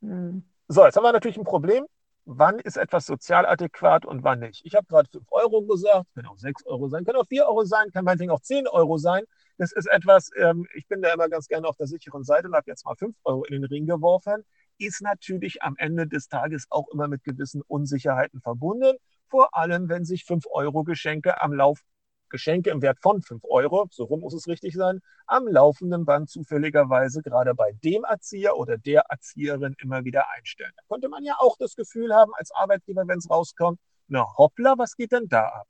Mhm. 0.00 0.44
So, 0.68 0.84
jetzt 0.84 0.96
haben 0.96 1.04
wir 1.04 1.12
natürlich 1.12 1.38
ein 1.38 1.44
Problem 1.44 1.86
wann 2.26 2.58
ist 2.58 2.76
etwas 2.76 3.06
sozial 3.06 3.46
adäquat 3.46 4.04
und 4.04 4.24
wann 4.24 4.40
nicht. 4.40 4.60
Ich 4.64 4.74
habe 4.74 4.86
gerade 4.86 5.08
5 5.08 5.24
Euro 5.30 5.62
gesagt, 5.62 6.06
kann 6.14 6.26
auch 6.26 6.36
6 6.36 6.66
Euro 6.66 6.88
sein, 6.88 7.04
kann 7.04 7.16
auch 7.16 7.26
4 7.26 7.46
Euro 7.46 7.64
sein, 7.64 7.90
kann 7.92 8.04
meinetwegen 8.04 8.32
auch 8.32 8.40
10 8.40 8.66
Euro 8.68 8.98
sein. 8.98 9.24
Das 9.58 9.72
ist 9.72 9.86
etwas, 9.86 10.30
ähm, 10.36 10.66
ich 10.74 10.86
bin 10.88 11.00
da 11.00 11.14
immer 11.14 11.28
ganz 11.28 11.46
gerne 11.46 11.66
auf 11.68 11.76
der 11.76 11.86
sicheren 11.86 12.24
Seite 12.24 12.48
und 12.48 12.54
habe 12.54 12.68
jetzt 12.68 12.84
mal 12.84 12.96
5 12.96 13.16
Euro 13.24 13.44
in 13.44 13.52
den 13.52 13.64
Ring 13.64 13.86
geworfen. 13.86 14.44
Ist 14.78 15.00
natürlich 15.00 15.62
am 15.62 15.76
Ende 15.78 16.06
des 16.06 16.28
Tages 16.28 16.66
auch 16.68 16.88
immer 16.88 17.08
mit 17.08 17.24
gewissen 17.24 17.62
Unsicherheiten 17.62 18.40
verbunden. 18.40 18.96
Vor 19.28 19.56
allem, 19.56 19.88
wenn 19.88 20.04
sich 20.04 20.24
5 20.24 20.46
Euro 20.50 20.84
Geschenke 20.84 21.40
am 21.42 21.52
Lauf 21.52 21.80
Geschenke 22.28 22.70
im 22.70 22.82
Wert 22.82 22.98
von 23.00 23.22
5 23.22 23.44
Euro, 23.44 23.86
so 23.90 24.04
rum 24.04 24.20
muss 24.20 24.34
es 24.34 24.48
richtig 24.48 24.74
sein, 24.74 25.00
am 25.26 25.46
laufenden 25.46 26.04
Band 26.04 26.28
zufälligerweise 26.28 27.22
gerade 27.22 27.54
bei 27.54 27.72
dem 27.84 28.04
Erzieher 28.04 28.56
oder 28.56 28.78
der 28.78 29.04
Erzieherin 29.08 29.74
immer 29.80 30.04
wieder 30.04 30.28
einstellen. 30.30 30.72
Da 30.76 30.82
könnte 30.88 31.08
man 31.08 31.24
ja 31.24 31.36
auch 31.38 31.56
das 31.56 31.76
Gefühl 31.76 32.14
haben 32.14 32.32
als 32.34 32.50
Arbeitgeber, 32.52 33.06
wenn 33.06 33.18
es 33.18 33.30
rauskommt, 33.30 33.78
na 34.08 34.24
hoppla, 34.36 34.74
was 34.76 34.96
geht 34.96 35.12
denn 35.12 35.28
da 35.28 35.46
ab? 35.46 35.66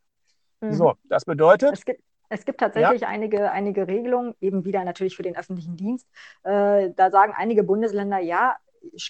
Mhm. 0.60 0.72
So, 0.72 0.94
das 1.04 1.24
bedeutet. 1.24 1.72
Es 1.72 1.84
gibt, 1.84 2.02
es 2.28 2.44
gibt 2.44 2.60
tatsächlich 2.60 3.02
ja. 3.02 3.08
einige, 3.08 3.50
einige 3.50 3.86
Regelungen, 3.86 4.34
eben 4.40 4.64
wieder 4.64 4.84
natürlich 4.84 5.16
für 5.16 5.22
den 5.22 5.36
öffentlichen 5.36 5.76
Dienst. 5.76 6.06
Äh, 6.42 6.90
da 6.94 7.10
sagen 7.10 7.32
einige 7.36 7.62
Bundesländer, 7.62 8.18
ja, 8.18 8.56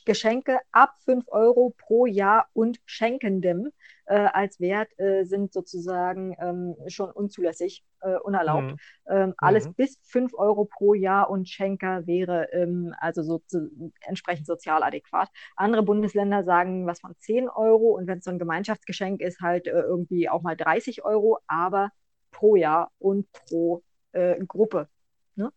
Geschenke 0.04 0.58
ab 0.72 0.94
5 1.04 1.26
Euro 1.28 1.74
pro 1.76 2.06
Jahr 2.06 2.48
und 2.54 2.80
Schenkendem 2.86 3.72
als 4.14 4.60
Wert 4.60 4.88
äh, 4.98 5.24
sind 5.24 5.52
sozusagen 5.52 6.36
ähm, 6.38 6.76
schon 6.88 7.10
unzulässig, 7.10 7.84
äh, 8.00 8.16
unerlaubt. 8.18 8.72
Mhm. 8.72 8.76
Ähm, 9.08 9.34
alles 9.38 9.66
mhm. 9.66 9.74
bis 9.74 9.98
5 10.04 10.34
Euro 10.34 10.64
pro 10.64 10.94
Jahr 10.94 11.28
und 11.30 11.48
Schenker 11.48 12.06
wäre 12.06 12.52
ähm, 12.52 12.94
also 13.00 13.22
so, 13.22 13.42
so, 13.46 13.60
entsprechend 14.00 14.46
sozial 14.46 14.82
adäquat. 14.82 15.28
Andere 15.56 15.82
Bundesländer 15.82 16.44
sagen 16.44 16.86
was 16.86 17.00
von 17.00 17.14
10 17.18 17.48
Euro 17.48 17.96
und 17.96 18.06
wenn 18.06 18.18
es 18.18 18.24
so 18.24 18.30
ein 18.30 18.38
Gemeinschaftsgeschenk 18.38 19.20
ist, 19.20 19.40
halt 19.40 19.66
äh, 19.66 19.80
irgendwie 19.80 20.28
auch 20.28 20.42
mal 20.42 20.56
30 20.56 21.04
Euro, 21.04 21.38
aber 21.46 21.90
pro 22.30 22.56
Jahr 22.56 22.90
und 22.98 23.30
pro 23.32 23.82
äh, 24.12 24.38
Gruppe. 24.44 24.88
Ne? 25.34 25.50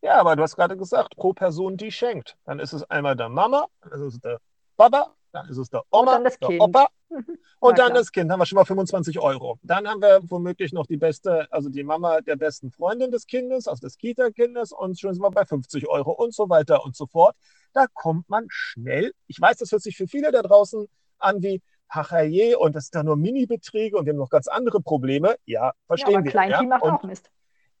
Ja, 0.00 0.18
aber 0.20 0.36
du 0.36 0.42
hast 0.42 0.56
gerade 0.56 0.76
gesagt, 0.76 1.16
pro 1.16 1.32
Person, 1.32 1.76
die 1.76 1.90
schenkt. 1.90 2.36
Dann 2.44 2.58
ist 2.58 2.72
es 2.72 2.88
einmal 2.90 3.16
der 3.16 3.28
Mama, 3.28 3.66
dann 3.80 3.92
ist 3.92 4.14
es 4.14 4.20
der 4.20 4.38
Papa, 4.76 5.14
dann 5.32 5.48
ist 5.48 5.56
es 5.56 5.70
der 5.70 5.82
Oma, 5.90 6.18
der 6.18 6.30
kind. 6.32 6.60
Opa 6.60 6.88
und 7.60 7.78
dann 7.78 7.94
das 7.94 8.12
Kind. 8.12 8.30
Haben 8.30 8.40
wir 8.40 8.46
schon 8.46 8.56
mal 8.56 8.64
25 8.64 9.18
Euro. 9.18 9.58
Dann 9.62 9.88
haben 9.88 10.00
wir 10.00 10.20
womöglich 10.24 10.72
noch 10.72 10.86
die 10.86 10.96
beste, 10.96 11.50
also 11.52 11.68
die 11.68 11.84
Mama 11.84 12.20
der 12.20 12.36
besten 12.36 12.70
Freundin 12.70 13.10
des 13.10 13.26
Kindes, 13.26 13.68
also 13.68 13.80
des 13.80 13.98
Kita-Kindes 13.98 14.72
und 14.72 14.98
schon 14.98 15.14
sind 15.14 15.22
wir 15.22 15.30
bei 15.30 15.44
50 15.44 15.88
Euro 15.88 16.12
und 16.12 16.34
so 16.34 16.48
weiter 16.48 16.84
und 16.84 16.96
so 16.96 17.06
fort. 17.06 17.36
Da 17.72 17.86
kommt 17.92 18.28
man 18.28 18.46
schnell. 18.48 19.12
Ich 19.26 19.40
weiß, 19.40 19.56
das 19.58 19.72
hört 19.72 19.82
sich 19.82 19.96
für 19.96 20.06
viele 20.06 20.30
da 20.32 20.42
draußen 20.42 20.86
an 21.18 21.42
wie, 21.42 21.62
ach 21.88 22.12
je, 22.22 22.54
und 22.54 22.74
das 22.74 22.86
sind 22.86 22.96
da 22.96 23.02
nur 23.02 23.16
Mini-Beträge 23.16 23.96
und 23.96 24.06
wir 24.06 24.12
haben 24.12 24.18
noch 24.18 24.30
ganz 24.30 24.48
andere 24.48 24.80
Probleme. 24.80 25.36
Ja, 25.44 25.72
verstehen 25.86 26.12
ja, 26.12 26.18
aber 26.18 26.24
wir. 26.24 26.30
Kleinvieh 26.32 26.64
ja? 26.64 26.68
macht 26.68 26.82
auch 26.82 27.02
Mist. 27.02 27.30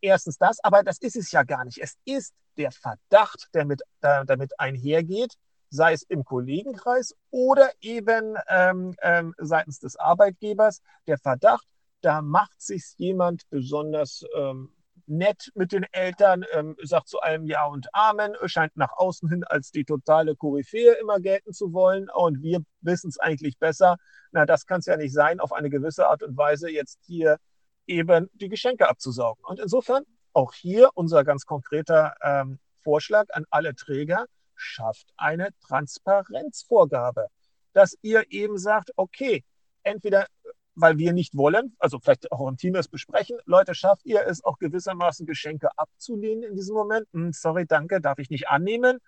Erstens 0.00 0.36
das, 0.38 0.58
aber 0.64 0.82
das 0.82 0.98
ist 0.98 1.16
es 1.16 1.30
ja 1.30 1.44
gar 1.44 1.64
nicht. 1.64 1.78
Es 1.80 1.96
ist 2.04 2.34
der 2.56 2.72
Verdacht, 2.72 3.48
der 3.54 3.64
mit, 3.64 3.82
der 4.02 4.24
damit 4.24 4.58
einhergeht, 4.58 5.34
sei 5.72 5.94
es 5.94 6.02
im 6.02 6.22
Kollegenkreis 6.22 7.14
oder 7.30 7.70
eben 7.80 8.36
ähm, 8.48 8.94
ähm, 9.00 9.34
seitens 9.38 9.78
des 9.78 9.96
Arbeitgebers, 9.96 10.82
der 11.06 11.16
Verdacht, 11.18 11.66
da 12.02 12.20
macht 12.20 12.60
sich 12.60 12.94
jemand 12.98 13.48
besonders 13.48 14.22
ähm, 14.36 14.70
nett 15.06 15.50
mit 15.54 15.72
den 15.72 15.86
Eltern, 15.92 16.44
ähm, 16.52 16.76
sagt 16.82 17.08
zu 17.08 17.20
allem 17.20 17.46
Ja 17.46 17.64
und 17.66 17.88
Amen, 17.94 18.34
scheint 18.44 18.76
nach 18.76 18.92
außen 18.92 19.30
hin 19.30 19.44
als 19.44 19.70
die 19.70 19.84
totale 19.84 20.36
Koryphäe 20.36 20.92
immer 21.00 21.20
gelten 21.20 21.54
zu 21.54 21.72
wollen 21.72 22.10
und 22.10 22.42
wir 22.42 22.60
wissen 22.82 23.08
es 23.08 23.18
eigentlich 23.18 23.58
besser. 23.58 23.96
Na, 24.30 24.44
das 24.44 24.66
kann 24.66 24.80
es 24.80 24.86
ja 24.86 24.98
nicht 24.98 25.14
sein, 25.14 25.40
auf 25.40 25.52
eine 25.52 25.70
gewisse 25.70 26.06
Art 26.06 26.22
und 26.22 26.36
Weise 26.36 26.70
jetzt 26.70 26.98
hier 27.06 27.38
eben 27.86 28.28
die 28.34 28.48
Geschenke 28.48 28.88
abzusaugen. 28.88 29.42
Und 29.46 29.58
insofern 29.58 30.04
auch 30.34 30.52
hier 30.52 30.90
unser 30.94 31.24
ganz 31.24 31.46
konkreter 31.46 32.14
ähm, 32.22 32.58
Vorschlag 32.82 33.26
an 33.32 33.44
alle 33.50 33.74
Träger, 33.74 34.26
schafft 34.62 35.12
eine 35.16 35.50
Transparenzvorgabe, 35.66 37.28
dass 37.72 37.96
ihr 38.02 38.24
eben 38.30 38.58
sagt, 38.58 38.92
okay, 38.96 39.44
entweder 39.82 40.26
weil 40.74 40.98
wir 40.98 41.12
nicht 41.12 41.36
wollen, 41.36 41.76
also 41.78 41.98
vielleicht 41.98 42.32
auch 42.32 42.48
im 42.48 42.56
Team 42.56 42.74
es 42.76 42.88
besprechen, 42.88 43.38
Leute, 43.44 43.74
schafft 43.74 44.06
ihr 44.06 44.26
es 44.26 44.42
auch 44.44 44.58
gewissermaßen 44.58 45.26
Geschenke 45.26 45.68
abzulehnen 45.76 46.44
in 46.44 46.54
diesem 46.54 46.74
Moment? 46.74 47.06
Hm, 47.12 47.32
sorry, 47.32 47.66
danke, 47.66 48.00
darf 48.00 48.18
ich 48.18 48.30
nicht 48.30 48.48
annehmen. 48.48 48.98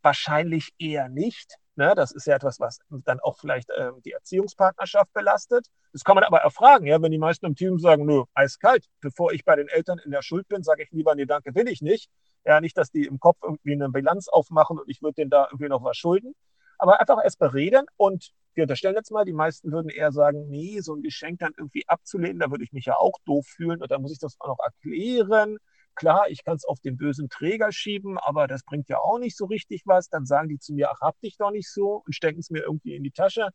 Wahrscheinlich 0.00 0.70
eher 0.78 1.08
nicht. 1.08 1.58
Ne? 1.76 1.94
Das 1.94 2.12
ist 2.12 2.26
ja 2.26 2.36
etwas, 2.36 2.60
was 2.60 2.78
dann 2.88 3.20
auch 3.20 3.38
vielleicht 3.38 3.70
ähm, 3.76 4.00
die 4.04 4.12
Erziehungspartnerschaft 4.12 5.12
belastet. 5.12 5.66
Das 5.92 6.04
kann 6.04 6.14
man 6.14 6.24
aber 6.24 6.38
erfragen, 6.38 6.86
ja, 6.86 7.00
wenn 7.00 7.12
die 7.12 7.18
meisten 7.18 7.46
im 7.46 7.54
Team 7.54 7.78
sagen, 7.78 8.06
nö, 8.06 8.24
eiskalt, 8.34 8.86
bevor 9.00 9.32
ich 9.32 9.44
bei 9.44 9.56
den 9.56 9.68
Eltern 9.68 9.98
in 10.04 10.10
der 10.10 10.22
Schuld 10.22 10.48
bin, 10.48 10.62
sage 10.62 10.82
ich 10.82 10.90
lieber, 10.90 11.14
nee, 11.14 11.26
danke, 11.26 11.54
will 11.54 11.68
ich 11.68 11.82
nicht. 11.82 12.10
Ja, 12.44 12.60
nicht, 12.60 12.76
dass 12.76 12.90
die 12.90 13.04
im 13.04 13.20
Kopf 13.20 13.38
irgendwie 13.42 13.72
eine 13.72 13.88
Bilanz 13.88 14.28
aufmachen 14.28 14.78
und 14.78 14.88
ich 14.88 15.02
würde 15.02 15.14
denen 15.14 15.30
da 15.30 15.46
irgendwie 15.50 15.68
noch 15.68 15.84
was 15.84 15.96
schulden. 15.96 16.34
Aber 16.78 17.00
einfach 17.00 17.18
erst 17.22 17.38
bereden 17.38 17.86
und 17.96 18.32
wir 18.54 18.64
unterstellen 18.64 18.96
jetzt 18.96 19.10
mal, 19.12 19.24
die 19.24 19.32
meisten 19.32 19.72
würden 19.72 19.88
eher 19.88 20.12
sagen, 20.12 20.48
nee, 20.48 20.80
so 20.80 20.94
ein 20.94 21.02
Geschenk 21.02 21.38
dann 21.38 21.52
irgendwie 21.56 21.88
abzulehnen, 21.88 22.40
da 22.40 22.50
würde 22.50 22.64
ich 22.64 22.72
mich 22.72 22.86
ja 22.86 22.96
auch 22.96 23.14
doof 23.24 23.46
fühlen 23.46 23.80
und 23.80 23.90
dann 23.90 24.02
muss 24.02 24.12
ich 24.12 24.18
das 24.18 24.36
auch 24.40 24.48
noch 24.48 24.58
erklären. 24.62 25.58
Klar, 25.94 26.24
ich 26.28 26.44
kann 26.44 26.56
es 26.56 26.64
auf 26.64 26.80
den 26.80 26.96
bösen 26.96 27.28
Träger 27.28 27.70
schieben, 27.70 28.18
aber 28.18 28.46
das 28.48 28.62
bringt 28.64 28.88
ja 28.88 28.98
auch 28.98 29.18
nicht 29.18 29.36
so 29.36 29.44
richtig 29.44 29.82
was. 29.84 30.08
Dann 30.08 30.24
sagen 30.26 30.48
die 30.48 30.58
zu 30.58 30.72
mir, 30.74 30.90
ach, 30.90 31.00
hab 31.00 31.20
dich 31.20 31.36
doch 31.36 31.50
nicht 31.50 31.70
so 31.70 32.02
und 32.04 32.14
stecken 32.14 32.40
es 32.40 32.50
mir 32.50 32.60
irgendwie 32.62 32.94
in 32.96 33.02
die 33.04 33.10
Tasche. 33.10 33.50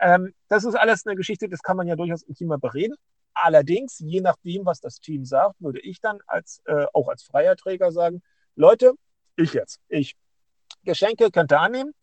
Ähm, 0.00 0.32
das 0.48 0.64
ist 0.64 0.74
alles 0.74 1.06
eine 1.06 1.16
Geschichte, 1.16 1.48
das 1.48 1.62
kann 1.62 1.76
man 1.76 1.86
ja 1.86 1.96
durchaus 1.96 2.24
mal 2.40 2.58
bereden. 2.58 2.94
Allerdings, 3.40 3.98
je 4.00 4.20
nachdem, 4.20 4.66
was 4.66 4.80
das 4.80 5.00
Team 5.00 5.24
sagt, 5.24 5.60
würde 5.60 5.80
ich 5.80 6.00
dann 6.00 6.18
als, 6.26 6.60
äh, 6.64 6.86
auch 6.92 7.08
als 7.08 7.22
freier 7.22 7.56
Träger 7.56 7.92
sagen, 7.92 8.22
Leute, 8.56 8.94
ich 9.36 9.52
jetzt, 9.52 9.80
ich, 9.88 10.16
Geschenke 10.84 11.30
könnt 11.30 11.52
ihr 11.52 11.60
annehmen, 11.60 11.94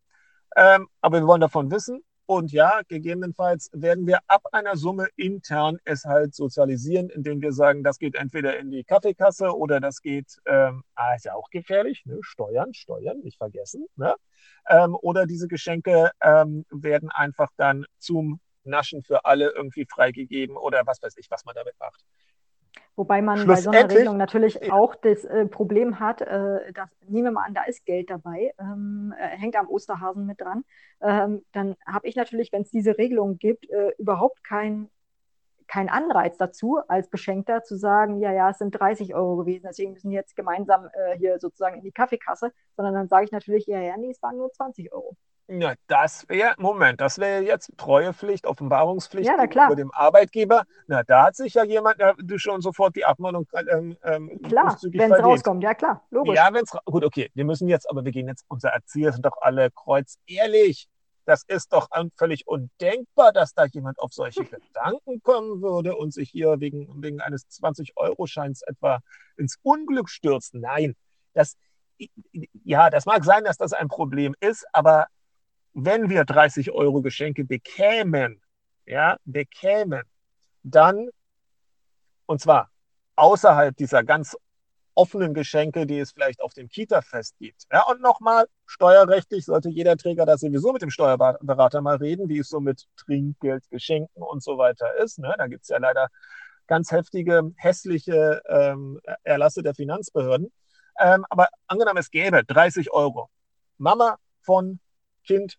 ähm, 0.55 0.87
aber 1.01 1.19
wir 1.19 1.27
wollen 1.27 1.41
davon 1.41 1.71
wissen. 1.71 2.03
Und 2.27 2.51
ja, 2.51 2.81
gegebenenfalls 2.87 3.69
werden 3.71 4.07
wir 4.07 4.19
ab 4.27 4.43
einer 4.51 4.77
Summe 4.77 5.07
intern 5.15 5.77
es 5.83 6.05
halt 6.05 6.33
sozialisieren, 6.33 7.09
indem 7.09 7.39
wir 7.41 7.51
sagen, 7.51 7.83
das 7.83 7.99
geht 7.99 8.15
entweder 8.15 8.57
in 8.57 8.71
die 8.71 8.83
Kaffeekasse 8.83 9.55
oder 9.55 9.79
das 9.79 10.01
geht, 10.01 10.37
ähm, 10.45 10.83
ah, 10.95 11.13
ist 11.13 11.25
ja 11.25 11.35
auch 11.35 11.49
gefährlich, 11.51 12.03
ne? 12.05 12.17
Steuern, 12.21 12.73
Steuern, 12.73 13.19
nicht 13.19 13.37
vergessen. 13.37 13.85
Ne? 13.95 14.15
Ähm, 14.67 14.95
oder 14.95 15.27
diese 15.27 15.47
Geschenke 15.47 16.09
ähm, 16.19 16.65
werden 16.71 17.11
einfach 17.11 17.49
dann 17.57 17.85
zum 17.99 18.39
Naschen 18.65 19.03
für 19.03 19.25
alle 19.25 19.51
irgendwie 19.51 19.85
freigegeben 19.85 20.57
oder 20.57 20.83
was 20.85 21.01
weiß 21.01 21.17
ich, 21.17 21.29
was 21.31 21.45
man 21.45 21.55
damit 21.55 21.75
macht. 21.79 22.05
Wobei 22.97 23.21
man 23.21 23.45
bei 23.45 23.55
so 23.55 23.71
einer 23.71 23.89
Regelung 23.89 24.15
natürlich 24.17 24.71
auch 24.71 24.95
das 24.95 25.25
äh, 25.25 25.45
Problem 25.45 25.99
hat, 25.99 26.21
äh, 26.21 26.71
dass, 26.71 26.89
nehmen 27.07 27.25
wir 27.25 27.31
mal 27.31 27.43
an, 27.43 27.53
da 27.53 27.63
ist 27.63 27.85
Geld 27.85 28.09
dabei, 28.09 28.53
ähm, 28.57 29.13
äh, 29.19 29.27
hängt 29.37 29.57
am 29.57 29.67
Osterhasen 29.67 30.25
mit 30.25 30.39
dran. 30.39 30.63
Ähm, 31.01 31.43
dann 31.51 31.75
habe 31.85 32.07
ich 32.07 32.15
natürlich, 32.15 32.53
wenn 32.53 32.61
es 32.61 32.71
diese 32.71 32.97
Regelung 32.97 33.37
gibt, 33.37 33.69
äh, 33.69 33.91
überhaupt 33.97 34.43
keinen 34.43 34.89
kein 35.67 35.89
Anreiz 35.89 36.37
dazu, 36.37 36.79
als 36.87 37.09
Beschenkter 37.09 37.63
zu 37.63 37.75
sagen, 37.75 38.19
ja, 38.19 38.31
ja, 38.31 38.51
es 38.51 38.59
sind 38.59 38.71
30 38.71 39.15
Euro 39.15 39.37
gewesen, 39.37 39.65
deswegen 39.67 39.93
müssen 39.93 40.11
wir 40.11 40.17
jetzt 40.17 40.35
gemeinsam 40.35 40.89
äh, 40.93 41.17
hier 41.17 41.39
sozusagen 41.39 41.77
in 41.77 41.83
die 41.83 41.91
Kaffeekasse, 41.91 42.51
sondern 42.75 42.93
dann 42.93 43.07
sage 43.07 43.25
ich 43.25 43.31
natürlich, 43.31 43.65
ja, 43.65 43.79
ja, 43.79 43.97
nee, 43.97 44.11
es 44.11 44.21
waren 44.21 44.37
nur 44.37 44.51
20 44.51 44.93
Euro. 44.93 45.15
Ja, 45.47 45.75
das 45.87 46.27
wäre, 46.27 46.55
Moment, 46.57 46.99
das 47.01 47.19
wäre 47.19 47.43
jetzt 47.43 47.71
Treuepflicht, 47.77 48.47
Offenbarungspflicht 48.47 49.27
ja, 49.27 49.45
gegenüber 49.45 49.75
dem 49.75 49.91
Arbeitgeber. 49.91 50.63
Na, 50.87 51.03
da 51.03 51.27
hat 51.27 51.35
sich 51.35 51.53
ja 51.53 51.63
jemand 51.63 51.99
ja, 51.99 52.15
schon 52.37 52.61
sofort 52.61 52.95
die 52.95 53.05
Abmahnung 53.05 53.47
ähm, 53.71 53.95
ähm 54.03 54.41
Klar, 54.41 54.75
wenn 54.81 55.11
es 55.11 55.23
rauskommt, 55.23 55.63
ja 55.63 55.75
klar, 55.75 56.01
logisch. 56.09 56.35
Ja, 56.35 56.51
wenn 56.51 56.63
es, 56.63 56.71
gut, 56.85 57.05
okay, 57.05 57.29
wir 57.35 57.45
müssen 57.45 57.67
jetzt, 57.67 57.87
aber 57.89 58.03
wir 58.03 58.11
gehen 58.11 58.27
jetzt, 58.27 58.43
unsere 58.47 58.73
Erzieher 58.73 59.11
sind 59.11 59.25
doch 59.25 59.37
alle 59.41 59.69
kreuzehrlich. 59.69 60.87
Das 61.25 61.43
ist 61.47 61.73
doch 61.73 61.89
völlig 62.17 62.47
undenkbar, 62.47 63.31
dass 63.31 63.53
da 63.53 63.65
jemand 63.65 63.99
auf 63.99 64.13
solche 64.13 64.45
Gedanken 64.45 65.21
kommen 65.21 65.61
würde 65.61 65.95
und 65.95 66.11
sich 66.11 66.29
hier 66.31 66.59
wegen, 66.59 67.03
wegen 67.03 67.21
eines 67.21 67.47
20-Euro-Scheins 67.49 68.63
etwa 68.63 68.99
ins 69.37 69.57
Unglück 69.61 70.09
stürzt. 70.09 70.55
Nein, 70.55 70.95
das, 71.33 71.55
ja, 72.63 72.89
das 72.89 73.05
mag 73.05 73.23
sein, 73.23 73.43
dass 73.43 73.57
das 73.57 73.73
ein 73.73 73.89
Problem 73.89 74.35
ist, 74.39 74.65
aber 74.73 75.07
wenn 75.75 76.09
wir 76.09 76.23
30 76.23 76.71
Euro 76.71 77.01
Geschenke 77.01 77.43
bekämen, 77.43 78.41
ja, 78.85 79.17
bekämen, 79.25 80.03
dann, 80.63 81.09
und 82.25 82.41
zwar 82.41 82.71
außerhalb 83.15 83.75
dieser 83.75 84.03
ganz 84.03 84.37
offenen 84.93 85.33
Geschenke, 85.33 85.85
die 85.85 85.99
es 85.99 86.13
vielleicht 86.13 86.41
auf 86.41 86.53
dem 86.53 86.69
Kita-Fest 86.69 87.35
gibt. 87.39 87.65
Ja, 87.71 87.83
und 87.83 88.01
nochmal, 88.01 88.45
steuerrechtlich 88.65 89.43
sollte 89.43 89.69
jeder 89.69 89.97
Träger 89.97 90.25
da 90.25 90.37
sowieso 90.37 90.71
mit 90.71 90.81
dem 90.81 90.89
Steuerberater 90.89 91.81
mal 91.81 91.97
reden, 91.97 92.29
wie 92.29 92.39
es 92.39 92.47
so 92.47 92.61
mit 92.61 92.85
Trinkgeld, 92.95 93.69
Geschenken 93.69 94.23
und 94.23 94.41
so 94.41 94.57
weiter 94.57 94.95
ist. 94.95 95.19
Ne? 95.19 95.35
Da 95.37 95.47
gibt 95.47 95.63
es 95.63 95.69
ja 95.69 95.77
leider 95.77 96.07
ganz 96.67 96.91
heftige, 96.91 97.51
hässliche 97.57 98.41
ähm, 98.47 99.01
Erlasse 99.23 99.61
der 99.61 99.75
Finanzbehörden. 99.75 100.51
Ähm, 100.99 101.25
aber 101.29 101.49
angenommen, 101.67 101.97
es 101.97 102.09
gäbe 102.09 102.45
30 102.45 102.91
Euro. 102.91 103.29
Mama 103.77 104.17
von 104.41 104.79
Kind, 105.25 105.57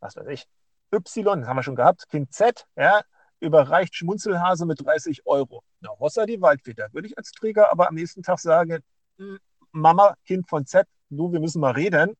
was 0.00 0.16
weiß 0.16 0.26
ich, 0.28 0.46
Y, 0.92 1.40
das 1.40 1.48
haben 1.48 1.56
wir 1.56 1.62
schon 1.62 1.76
gehabt, 1.76 2.08
Kind 2.08 2.32
Z, 2.32 2.66
ja, 2.76 3.02
überreicht 3.40 3.94
Schmunzelhase 3.94 4.66
mit 4.66 4.84
30 4.84 5.26
Euro. 5.26 5.62
Na, 5.80 5.90
Hossa 5.98 6.26
die 6.26 6.40
Waldfeder. 6.40 6.88
Würde 6.92 7.08
ich 7.08 7.18
als 7.18 7.32
Träger 7.32 7.70
aber 7.70 7.88
am 7.88 7.94
nächsten 7.94 8.22
Tag 8.22 8.38
sagen, 8.38 8.82
hm, 9.18 9.38
Mama, 9.72 10.14
Kind 10.24 10.48
von 10.48 10.64
Z, 10.64 10.86
du, 11.10 11.32
wir 11.32 11.40
müssen 11.40 11.60
mal 11.60 11.72
reden. 11.72 12.16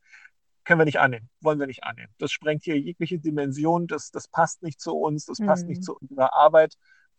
Können 0.65 0.81
wir 0.81 0.85
nicht 0.85 0.99
annehmen, 0.99 1.31
wollen 1.41 1.61
wir 1.61 1.69
nicht 1.69 1.85
annehmen. 1.85 2.13
Das 2.19 2.33
sprengt 2.33 2.65
hier 2.65 2.79
jegliche 2.79 3.21
Dimension, 3.21 3.87
das, 3.87 4.11
das 4.11 4.27
passt 4.27 4.63
nicht 4.65 4.81
zu 4.81 4.97
uns, 4.97 5.25
das 5.25 5.39
passt 5.39 5.63
mhm. 5.63 5.71
nicht 5.71 5.85
zu 5.85 5.97
unserer 5.97 6.35
Arbeit 6.35 6.75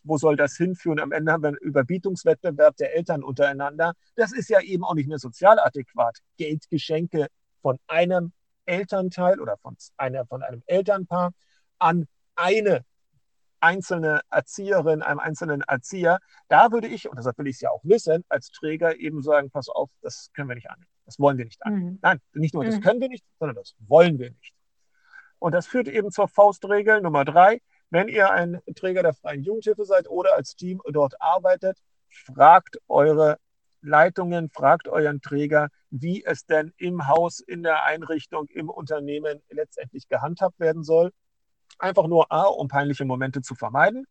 wo 0.07 0.17
soll 0.17 0.35
das 0.35 0.55
hinführen? 0.55 0.99
Am 0.99 1.11
Ende 1.11 1.31
haben 1.31 1.43
wir 1.43 1.49
einen 1.49 1.57
Überbietungswettbewerb 1.57 2.77
der 2.77 2.95
Eltern 2.95 3.23
untereinander. 3.23 3.93
Das 4.15 4.31
ist 4.31 4.49
ja 4.49 4.61
eben 4.61 4.83
auch 4.83 4.95
nicht 4.95 5.09
mehr 5.09 5.19
sozial 5.19 5.59
adäquat. 5.59 6.19
Geldgeschenke 6.37 7.27
von 7.61 7.77
einem 7.87 8.31
Elternteil 8.67 9.39
oder 9.39 9.57
von, 9.57 9.75
einer, 9.97 10.25
von 10.25 10.43
einem 10.43 10.61
Elternpaar 10.67 11.31
an 11.79 12.07
eine 12.35 12.85
einzelne 13.59 14.21
Erzieherin, 14.29 15.01
einem 15.01 15.19
einzelnen 15.19 15.61
Erzieher. 15.61 16.19
Da 16.47 16.71
würde 16.71 16.87
ich, 16.87 17.09
und 17.09 17.17
deshalb 17.17 17.37
will 17.37 17.47
ich 17.47 17.55
es 17.55 17.61
ja 17.61 17.71
auch 17.71 17.81
wissen, 17.83 18.23
als 18.29 18.51
Träger 18.51 18.97
eben 18.97 19.21
sagen, 19.21 19.49
pass 19.49 19.69
auf, 19.69 19.89
das 20.01 20.29
können 20.33 20.49
wir 20.49 20.55
nicht 20.55 20.69
annehmen. 20.69 20.89
Das 21.05 21.19
wollen 21.19 21.37
wir 21.37 21.45
nicht 21.45 21.65
annehmen. 21.65 21.93
Mhm. 21.93 21.99
Nein, 22.01 22.21
nicht 22.33 22.53
nur 22.53 22.65
das 22.65 22.75
mhm. 22.75 22.81
können 22.81 23.01
wir 23.01 23.09
nicht, 23.09 23.25
sondern 23.39 23.55
das 23.55 23.75
wollen 23.79 24.19
wir 24.19 24.29
nicht. 24.29 24.53
Und 25.39 25.53
das 25.53 25.67
führt 25.67 25.87
eben 25.87 26.11
zur 26.11 26.27
Faustregel 26.27 27.01
Nummer 27.01 27.25
drei. 27.25 27.61
Wenn 27.89 28.09
ihr 28.09 28.31
ein 28.31 28.59
Träger 28.75 29.01
der 29.01 29.13
freien 29.13 29.43
Jugendhilfe 29.43 29.85
seid 29.85 30.09
oder 30.09 30.35
als 30.35 30.55
Team 30.55 30.81
dort 30.91 31.21
arbeitet, 31.21 31.79
fragt 32.09 32.77
eure 32.87 33.37
Leitungen, 33.81 34.49
fragt 34.49 34.87
euren 34.87 35.21
Träger, 35.21 35.69
wie 35.89 36.23
es 36.25 36.45
denn 36.45 36.73
im 36.77 37.07
Haus, 37.07 37.39
in 37.39 37.63
der 37.63 37.83
Einrichtung, 37.83 38.47
im 38.47 38.69
Unternehmen 38.69 39.41
letztendlich 39.49 40.07
gehandhabt 40.07 40.59
werden 40.59 40.83
soll. 40.83 41.11
Einfach 41.79 42.07
nur 42.07 42.31
A, 42.31 42.43
um 42.43 42.67
peinliche 42.67 43.05
Momente 43.05 43.41
zu 43.41 43.55
vermeiden. 43.55 44.05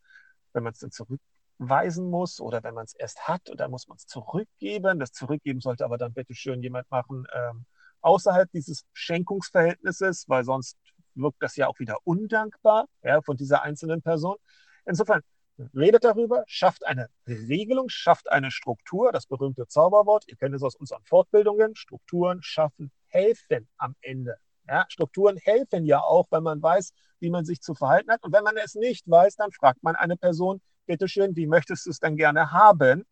Wenn 0.53 0.63
man 0.63 0.73
es 0.73 0.79
dann 0.79 0.91
zurückweisen 0.91 2.09
muss 2.11 2.41
oder 2.41 2.63
wenn 2.63 2.75
man 2.75 2.85
es 2.85 2.95
erst 2.95 3.29
hat, 3.29 3.43
dann 3.57 3.71
muss 3.71 3.89
man 3.89 3.97
es 3.97 4.07
zurückgeben. 4.07 4.99
Das 4.99 5.13
Zurückgeben 5.13 5.61
sollte 5.61 5.85
aber 5.85 5.99
dann 5.99 6.15
bitte 6.15 6.35
schön 6.35 6.63
jemand 6.63 6.91
machen 6.91 7.27
ähm, 7.35 7.67
außerhalb 8.01 8.51
dieses 8.53 8.85
Schenkungsverhältnisses, 8.93 10.29
weil 10.29 10.45
sonst 10.45 10.79
wirkt 11.15 11.43
das 11.43 11.57
ja 11.57 11.67
auch 11.67 11.79
wieder 11.79 11.99
undankbar 12.05 12.87
ja, 13.03 13.21
von 13.23 13.37
dieser 13.37 13.63
einzelnen 13.63 14.03
Person. 14.03 14.37
Insofern 14.85 15.23
redet 15.75 16.05
darüber, 16.05 16.45
schafft 16.47 16.87
eine 16.87 17.09
Regelung, 17.27 17.89
schafft 17.89 18.31
eine 18.31 18.51
Struktur, 18.51 19.13
das 19.13 19.27
berühmte 19.27 19.67
Zauberwort, 19.67 20.25
ihr 20.29 20.37
kennt 20.37 20.55
es 20.55 20.63
aus 20.63 20.77
unseren 20.77 21.03
Fortbildungen, 21.05 21.77
Strukturen 21.77 22.43
schaffen, 22.43 22.91
helfen 23.09 23.69
am 23.79 23.95
Ende. 24.01 24.37
Ja, 24.69 24.85
Strukturen 24.89 25.37
helfen 25.37 25.85
ja 25.85 26.01
auch, 26.01 26.27
wenn 26.31 26.43
man 26.43 26.63
weiß, 26.63 26.93
wie 27.21 27.31
man 27.31 27.45
sich 27.45 27.61
zu 27.61 27.75
verhalten 27.75 28.11
hat. 28.11 28.23
Und 28.25 28.33
wenn 28.33 28.43
man 28.43 28.57
es 28.57 28.75
nicht 28.75 29.09
weiß, 29.09 29.37
dann 29.37 29.53
fragt 29.53 29.83
man 29.83 29.95
eine 29.95 30.17
Person, 30.17 30.61
bitteschön, 30.87 31.37
wie 31.37 31.47
möchtest 31.47 31.87
du 31.87 31.91
es 31.91 32.01
denn 32.01 32.17
gerne 32.17 32.53
haben? 32.53 33.05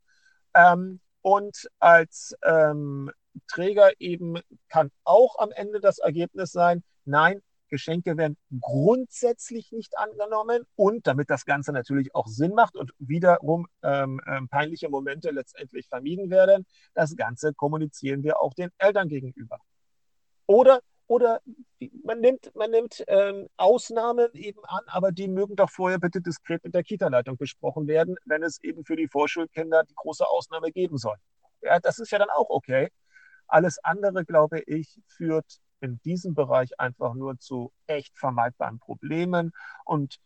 Ähm, 0.55 1.01
und 1.23 1.69
als 1.79 2.37
ähm, 2.45 3.11
Träger 3.47 3.93
eben 4.01 4.41
kann 4.69 4.91
auch 5.05 5.39
am 5.39 5.53
Ende 5.53 5.81
das 5.81 5.99
Ergebnis 5.99 6.53
sein, 6.53 6.83
nein, 7.05 7.41
Geschenke 7.75 8.17
werden 8.17 8.37
grundsätzlich 8.61 9.73
nicht 9.73 9.99
angenommen 9.99 10.63
und 10.77 11.09
damit 11.09 11.29
das 11.29 11.45
Ganze 11.45 11.73
natürlich 11.73 12.15
auch 12.15 12.29
Sinn 12.29 12.55
macht 12.55 12.77
und 12.77 12.93
wiederum 13.01 13.67
ähm, 13.83 14.21
ähm, 14.29 14.49
peinliche 14.49 14.89
Momente 14.89 15.33
letztendlich 15.33 15.89
vermieden 15.89 16.31
werden, 16.31 16.67
das 16.95 17.17
Ganze 17.17 17.53
kommunizieren 17.53 18.23
wir 18.23 18.41
auch 18.41 18.55
den 18.55 18.71
Eltern 18.79 19.09
gegenüber. 19.09 19.59
Oder, 20.47 20.79
oder 21.09 21.41
man 22.05 22.21
nimmt, 22.21 22.55
man 22.55 22.71
nimmt 22.71 23.03
ähm, 23.09 23.49
Ausnahmen 23.57 24.29
eben 24.35 24.65
an, 24.67 24.85
aber 24.87 25.11
die 25.11 25.27
mögen 25.27 25.57
doch 25.57 25.71
vorher 25.71 25.99
bitte 25.99 26.21
diskret 26.21 26.63
mit 26.63 26.75
der 26.75 26.85
Kita-Leitung 26.85 27.37
besprochen 27.37 27.89
werden, 27.89 28.15
wenn 28.25 28.45
es 28.45 28.63
eben 28.63 28.85
für 28.85 28.95
die 28.95 29.09
Vorschulkinder 29.09 29.83
die 29.83 29.97
große 29.97 30.25
Ausnahme 30.29 30.71
geben 30.71 30.97
soll. 30.97 31.17
Ja, 31.61 31.81
das 31.81 31.99
ist 31.99 32.13
ja 32.13 32.21
dann 32.21 32.31
auch 32.31 32.51
okay. 32.51 32.89
Alles 33.49 33.83
andere, 33.83 34.25
glaube 34.25 34.61
ich, 34.61 35.01
führt 35.09 35.59
in 35.85 36.01
diesem 36.05 36.35
Bereich 36.35 36.81
einfach 36.81 37.15
nur 37.15 37.39
zu 37.39 37.73
echt 37.87 38.19
vermeidbaren 38.19 38.79
Problemen. 38.79 39.53
Und 39.85 40.19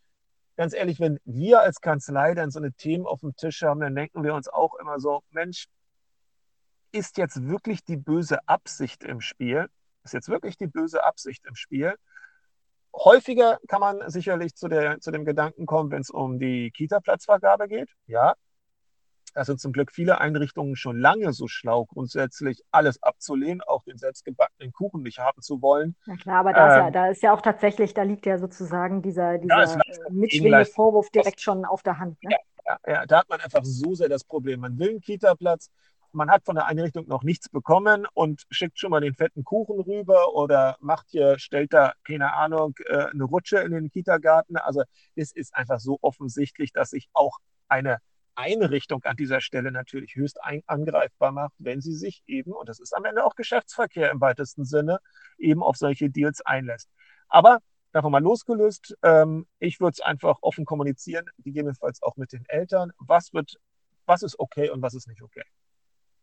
ganz 0.55 0.73
ehrlich, 0.73 0.99
wenn 0.99 1.19
wir 1.25 1.61
als 1.61 1.81
Kanzlei 1.81 2.33
dann 2.33 2.49
so 2.49 2.59
eine 2.59 2.73
Themen 2.73 3.05
auf 3.05 3.19
dem 3.19 3.35
Tisch 3.35 3.61
haben, 3.61 3.81
dann 3.81 3.95
denken 3.95 4.23
wir 4.23 4.33
uns 4.33 4.47
auch 4.47 4.75
immer 4.75 4.99
so, 4.99 5.21
Mensch, 5.31 5.67
ist 6.91 7.17
jetzt 7.17 7.47
wirklich 7.47 7.83
die 7.83 7.97
böse 7.97 8.39
Absicht 8.47 9.03
im 9.03 9.21
Spiel? 9.21 9.69
Ist 10.03 10.13
jetzt 10.13 10.29
wirklich 10.29 10.57
die 10.57 10.67
böse 10.67 11.03
Absicht 11.03 11.45
im 11.45 11.55
Spiel? 11.55 11.95
Häufiger 12.95 13.59
kann 13.67 13.81
man 13.81 14.09
sicherlich 14.09 14.55
zu, 14.55 14.67
der, 14.67 14.99
zu 14.99 15.11
dem 15.11 15.23
Gedanken 15.23 15.65
kommen, 15.65 15.91
wenn 15.91 16.01
es 16.01 16.09
um 16.09 16.39
die 16.39 16.71
Kita-Platzvergabe 16.71 17.67
geht. 17.67 17.89
Ja, 18.07 18.33
da 19.33 19.45
sind 19.45 19.59
zum 19.59 19.71
Glück 19.71 19.91
viele 19.91 20.19
Einrichtungen 20.19 20.75
schon 20.75 20.99
lange 20.99 21.33
so 21.33 21.47
schlau, 21.47 21.85
grundsätzlich 21.85 22.63
alles 22.71 23.01
abzulehnen, 23.03 23.61
auch 23.61 23.83
den 23.83 23.97
selbstgebackenen 23.97 24.71
Kuchen 24.71 25.01
nicht 25.03 25.19
haben 25.19 25.41
zu 25.41 25.61
wollen. 25.61 25.95
Na 26.05 26.15
klar, 26.15 26.39
aber 26.39 26.53
da, 26.53 26.65
ähm, 26.65 26.69
ist, 26.69 26.77
ja, 26.77 26.87
ähm, 26.87 26.93
da 26.93 27.07
ist 27.07 27.23
ja 27.23 27.33
auch 27.33 27.41
tatsächlich, 27.41 27.93
da 27.93 28.03
liegt 28.03 28.25
ja 28.25 28.37
sozusagen 28.37 29.01
dieser, 29.01 29.37
dieser 29.37 29.63
ja, 29.63 29.73
äh, 29.73 30.11
mitschwingende 30.11 30.65
Vorwurf 30.65 31.09
direkt 31.09 31.41
schon 31.41 31.65
auf 31.65 31.83
der 31.83 31.99
Hand. 31.99 32.21
Ne? 32.23 32.31
Ja, 32.31 32.37
ja, 32.65 32.93
ja, 32.93 33.05
da 33.05 33.19
hat 33.19 33.29
man 33.29 33.39
einfach 33.41 33.63
so 33.63 33.95
sehr 33.95 34.09
das 34.09 34.23
Problem. 34.23 34.61
Man 34.61 34.77
will 34.77 34.89
einen 34.89 35.01
Kita-Platz, 35.01 35.71
man 36.11 36.29
hat 36.29 36.43
von 36.43 36.55
der 36.55 36.65
Einrichtung 36.65 37.07
noch 37.07 37.23
nichts 37.23 37.49
bekommen 37.49 38.07
und 38.13 38.43
schickt 38.49 38.79
schon 38.79 38.91
mal 38.91 39.01
den 39.01 39.13
fetten 39.13 39.43
Kuchen 39.43 39.79
rüber 39.79 40.33
oder 40.33 40.77
macht 40.79 41.07
hier, 41.09 41.37
stellt 41.37 41.73
da, 41.73 41.93
keine 42.03 42.33
Ahnung, 42.33 42.75
äh, 42.85 43.05
eine 43.05 43.23
Rutsche 43.23 43.59
in 43.59 43.71
den 43.71 43.89
Kita-Garten. 43.89 44.57
Also 44.57 44.83
es 45.15 45.31
ist 45.31 45.55
einfach 45.55 45.79
so 45.79 45.99
offensichtlich, 46.01 46.71
dass 46.73 46.91
sich 46.91 47.09
auch 47.13 47.37
eine 47.67 47.99
Einrichtung 48.39 49.03
an 49.03 49.17
dieser 49.17 49.41
Stelle 49.41 49.71
natürlich 49.71 50.15
höchst 50.15 50.41
ein, 50.43 50.63
angreifbar 50.65 51.31
macht, 51.31 51.53
wenn 51.59 51.81
sie 51.81 51.93
sich 51.93 52.23
eben, 52.25 52.53
und 52.53 52.69
das 52.69 52.79
ist 52.79 52.95
am 52.95 53.05
Ende 53.05 53.25
auch 53.25 53.35
Geschäftsverkehr 53.35 54.11
im 54.11 54.21
weitesten 54.21 54.65
Sinne, 54.65 54.99
eben 55.37 55.61
auf 55.61 55.75
solche 55.75 56.09
Deals 56.09 56.41
einlässt. 56.41 56.89
Aber 57.27 57.59
davon 57.91 58.11
mal 58.11 58.21
losgelöst, 58.21 58.97
ähm, 59.03 59.45
ich 59.59 59.79
würde 59.79 59.93
es 59.93 60.01
einfach 60.01 60.37
offen 60.41 60.65
kommunizieren, 60.65 61.25
gegebenenfalls 61.39 62.01
auch 62.01 62.15
mit 62.15 62.31
den 62.31 62.45
Eltern, 62.47 62.91
was 62.97 63.33
wird, 63.33 63.57
was 64.05 64.23
ist 64.23 64.39
okay 64.39 64.69
und 64.69 64.81
was 64.81 64.93
ist 64.93 65.07
nicht 65.07 65.21
okay. 65.21 65.43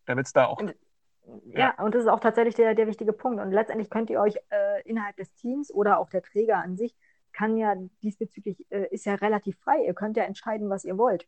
Damit 0.06 0.26
es 0.26 0.32
da 0.32 0.46
auch. 0.46 0.60
Ja, 0.60 1.74
ja, 1.76 1.84
und 1.84 1.94
das 1.94 2.02
ist 2.02 2.08
auch 2.08 2.20
tatsächlich 2.20 2.54
der, 2.54 2.74
der 2.74 2.86
wichtige 2.86 3.12
Punkt. 3.12 3.42
Und 3.42 3.50
letztendlich 3.50 3.90
könnt 3.90 4.10
ihr 4.10 4.20
euch 4.20 4.36
äh, 4.50 4.82
innerhalb 4.84 5.16
des 5.16 5.32
Teams 5.34 5.72
oder 5.72 5.98
auch 5.98 6.08
der 6.08 6.22
Träger 6.22 6.58
an 6.58 6.76
sich 6.76 6.94
kann 7.32 7.56
ja 7.56 7.74
diesbezüglich, 8.02 8.64
äh, 8.70 8.86
ist 8.90 9.04
ja 9.04 9.14
relativ 9.16 9.58
frei. 9.58 9.84
Ihr 9.84 9.94
könnt 9.94 10.16
ja 10.16 10.24
entscheiden, 10.24 10.70
was 10.70 10.84
ihr 10.84 10.96
wollt. 10.96 11.26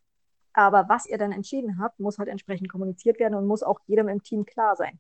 Aber 0.59 0.89
was 0.89 1.07
ihr 1.07 1.19
dann 1.19 1.31
entschieden 1.31 1.79
habt, 1.79 2.01
muss 2.01 2.19
halt 2.19 2.29
entsprechend 2.29 2.69
kommuniziert 2.69 3.21
werden 3.21 3.37
und 3.37 3.47
muss 3.47 3.63
auch 3.63 3.79
jedem 3.87 4.09
im 4.09 4.25
Team 4.25 4.45
klar 4.45 4.75
sein. 4.75 4.99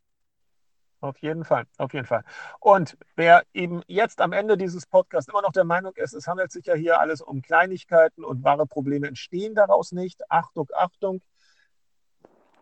Auf 1.00 1.18
jeden 1.18 1.44
Fall, 1.44 1.64
auf 1.78 1.92
jeden 1.92 2.06
Fall. 2.06 2.22
Und 2.60 2.96
wer 3.16 3.42
eben 3.52 3.82
jetzt 3.88 4.20
am 4.20 4.30
Ende 4.30 4.56
dieses 4.56 4.86
Podcasts 4.86 5.28
immer 5.28 5.42
noch 5.42 5.50
der 5.50 5.64
Meinung 5.64 5.96
ist, 5.96 6.14
es 6.14 6.28
handelt 6.28 6.52
sich 6.52 6.66
ja 6.66 6.74
hier 6.74 7.00
alles 7.00 7.20
um 7.20 7.42
Kleinigkeiten 7.42 8.22
und 8.22 8.44
wahre 8.44 8.66
Probleme 8.66 9.08
entstehen 9.08 9.56
daraus 9.56 9.90
nicht, 9.90 10.30
Achtung, 10.30 10.68
Achtung, 10.76 11.22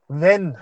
wenn 0.08 0.56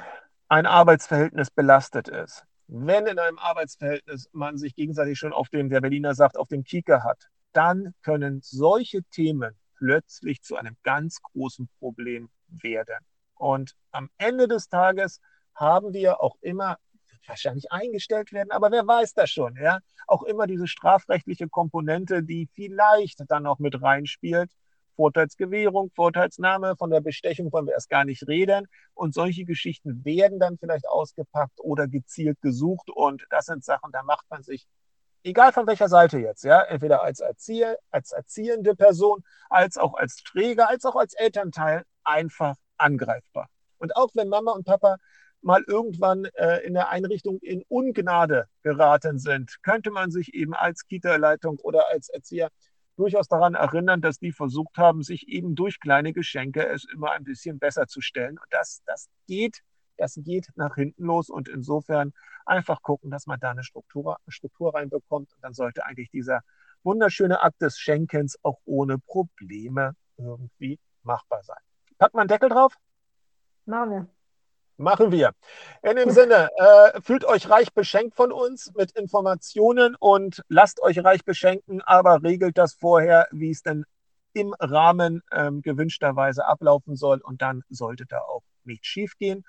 ein 0.49 0.67
Arbeitsverhältnis 0.67 1.53
belastet 1.53 2.09
ist, 2.09 2.45
wenn 2.67 3.07
in 3.07 3.21
einem 3.21 3.39
Arbeitsverhältnis 3.39 4.29
man 4.33 4.59
sich 4.59 4.75
gegenseitig 4.75 5.21
schon 5.21 5.33
auf 5.33 5.51
dem, 5.51 5.69
der 5.69 5.81
Berliner 5.81 6.17
sagt, 6.17 6.37
auf 6.37 6.49
dem 6.49 6.65
Kieker 6.65 7.05
hat, 7.05 7.29
dann 7.53 7.95
können 8.03 8.41
solche 8.43 9.05
Themen 9.05 9.57
plötzlich 9.77 10.43
zu 10.43 10.57
einem 10.57 10.77
ganz 10.83 11.21
großen 11.23 11.69
Problem 11.79 12.31
werden. 12.49 13.05
Und 13.35 13.75
am 13.91 14.11
Ende 14.19 14.49
des 14.49 14.69
Tages 14.69 15.21
haben 15.55 15.93
wir 15.93 16.21
auch 16.23 16.37
immer 16.41 16.79
wahrscheinlich 17.27 17.73
eingestellt 17.73 18.33
werden, 18.33 18.51
aber 18.51 18.71
wer 18.71 18.87
weiß 18.87 19.15
das 19.15 19.31
schon, 19.31 19.57
ja? 19.57 19.79
Auch 20.07 20.23
immer 20.25 20.47
diese 20.47 20.67
strafrechtliche 20.67 21.49
Komponente, 21.49 22.23
die 22.23 22.49
vielleicht 22.53 23.23
dann 23.29 23.47
auch 23.47 23.59
mit 23.59 23.81
reinspielt. 23.81 24.51
Vorteilsgewährung, 24.97 25.91
Vorteilsnahme, 25.95 26.77
von 26.77 26.91
der 26.91 27.01
Bestechung 27.01 27.53
wollen 27.53 27.67
wir 27.67 27.73
erst 27.73 27.91
gar 27.91 28.05
nicht 28.05 28.29
reden. 28.29 28.69
Und 28.95 29.15
solche 29.15 29.45
Geschichten 29.45 30.05
werden 30.05 30.39
dann 30.39 30.59
vielleicht 30.59 30.87
ausgepackt 30.89 31.59
oder 31.61 31.89
gezielt 31.89 32.41
gesucht. 32.41 32.91
Und 32.91 33.27
das 33.31 33.47
sind 33.47 33.65
Sachen, 33.65 33.91
da 33.93 34.03
macht 34.03 34.27
man 34.31 34.43
sich 34.43 34.67
egal 35.25 35.53
von 35.53 35.67
welcher 35.67 35.89
Seite 35.89 36.19
jetzt, 36.19 36.45
ja, 36.45 36.63
entweder 36.63 37.03
als 37.03 37.21
Erzieher, 37.21 37.79
als 37.91 38.13
erziehende 38.13 38.77
Person, 38.77 39.25
als 39.51 39.77
auch 39.79 39.95
als 39.95 40.17
Träger, 40.17 40.69
als 40.69 40.85
auch 40.85 40.97
als 40.97 41.15
Elternteil, 41.15 41.83
einfach 42.05 42.55
angreifbar. 42.77 43.49
Und 43.79 43.97
auch 43.97 44.11
wenn 44.15 44.29
Mama 44.29 44.53
und 44.53 44.65
Papa 44.65 44.97
mal 45.43 45.63
irgendwann 45.67 46.25
äh, 46.37 46.59
in 46.65 46.75
der 46.75 46.91
Einrichtung 46.91 47.39
in 47.41 47.63
Ungnade 47.69 48.47
geraten 48.63 49.19
sind, 49.19 49.63
könnte 49.63 49.91
man 49.91 50.11
sich 50.11 50.35
eben 50.35 50.55
als 50.55 50.87
Kita-Leitung 50.87 51.59
oder 51.59 51.89
als 51.91 52.09
Erzieher 52.09 52.49
durchaus 52.97 53.29
daran 53.29 53.55
erinnern, 53.55 54.01
dass 54.01 54.19
die 54.19 54.33
versucht 54.33 54.79
haben, 54.79 55.03
sich 55.03 55.29
eben 55.29 55.55
durch 55.55 55.81
kleine 55.81 56.13
Geschenke 56.13 56.67
es 56.67 56.85
immer 56.93 57.11
ein 57.11 57.25
bisschen 57.25 57.59
besser 57.59 57.87
zu 57.87 58.01
stellen. 58.01 58.39
Und 58.39 58.47
das, 58.51 58.83
das 58.87 59.09
geht, 59.27 59.61
das 59.97 60.19
geht 60.23 60.49
nach 60.57 60.75
hinten 60.75 61.05
los. 61.05 61.29
Und 61.29 61.49
insofern 61.49 62.13
einfach 62.47 62.83
gucken, 62.83 63.11
dass 63.11 63.27
man 63.27 63.41
da 63.41 63.51
eine 63.51 63.65
Struktur, 63.65 64.19
eine 64.25 64.33
Struktur 64.33 64.75
reinbekommt. 64.75 65.33
Und 65.33 65.43
dann 65.43 65.55
sollte 65.55 65.85
eigentlich 65.85 66.11
dieser 66.11 66.41
wunderschöne 66.83 67.43
Akt 67.43 67.63
des 67.63 67.79
Schenkens 67.79 68.39
auch 68.43 68.59
ohne 68.65 68.99
Probleme 68.99 69.95
irgendwie 70.17 70.79
machbar 71.03 71.43
sein. 71.43 71.59
Packt 71.99 72.15
man 72.15 72.23
einen 72.23 72.29
Deckel 72.29 72.49
drauf? 72.49 72.77
Machen 73.67 73.91
wir. 73.91 74.09
Machen 74.77 75.13
wir. 75.13 75.33
In 75.83 75.97
dem 75.97 76.11
Sinne, 76.11 76.49
äh, 76.57 77.01
fühlt 77.01 77.25
euch 77.25 77.49
reich 77.49 77.73
beschenkt 77.73 78.17
von 78.17 78.33
uns 78.33 78.73
mit 78.75 78.91
Informationen 78.93 79.95
und 79.95 80.43
lasst 80.49 80.83
euch 80.83 81.03
reich 81.05 81.25
beschenken, 81.25 81.81
aber 81.83 82.25
regelt 82.25 82.59
das 82.59 82.75
vorher, 82.75 83.29
wie 83.31 83.51
es 83.51 83.63
denn 83.63 83.85
im 84.33 84.53
Rahmen 84.59 85.23
ähm, 85.31 85.63
gewünschterweise 85.63 86.45
ablaufen 86.45 86.97
soll 86.97 87.21
und 87.21 87.41
dann 87.41 87.63
sollte 87.69 88.05
da 88.05 88.19
auch 88.19 88.43
nicht 88.65 88.85
schief 88.85 89.17
gehen. 89.17 89.45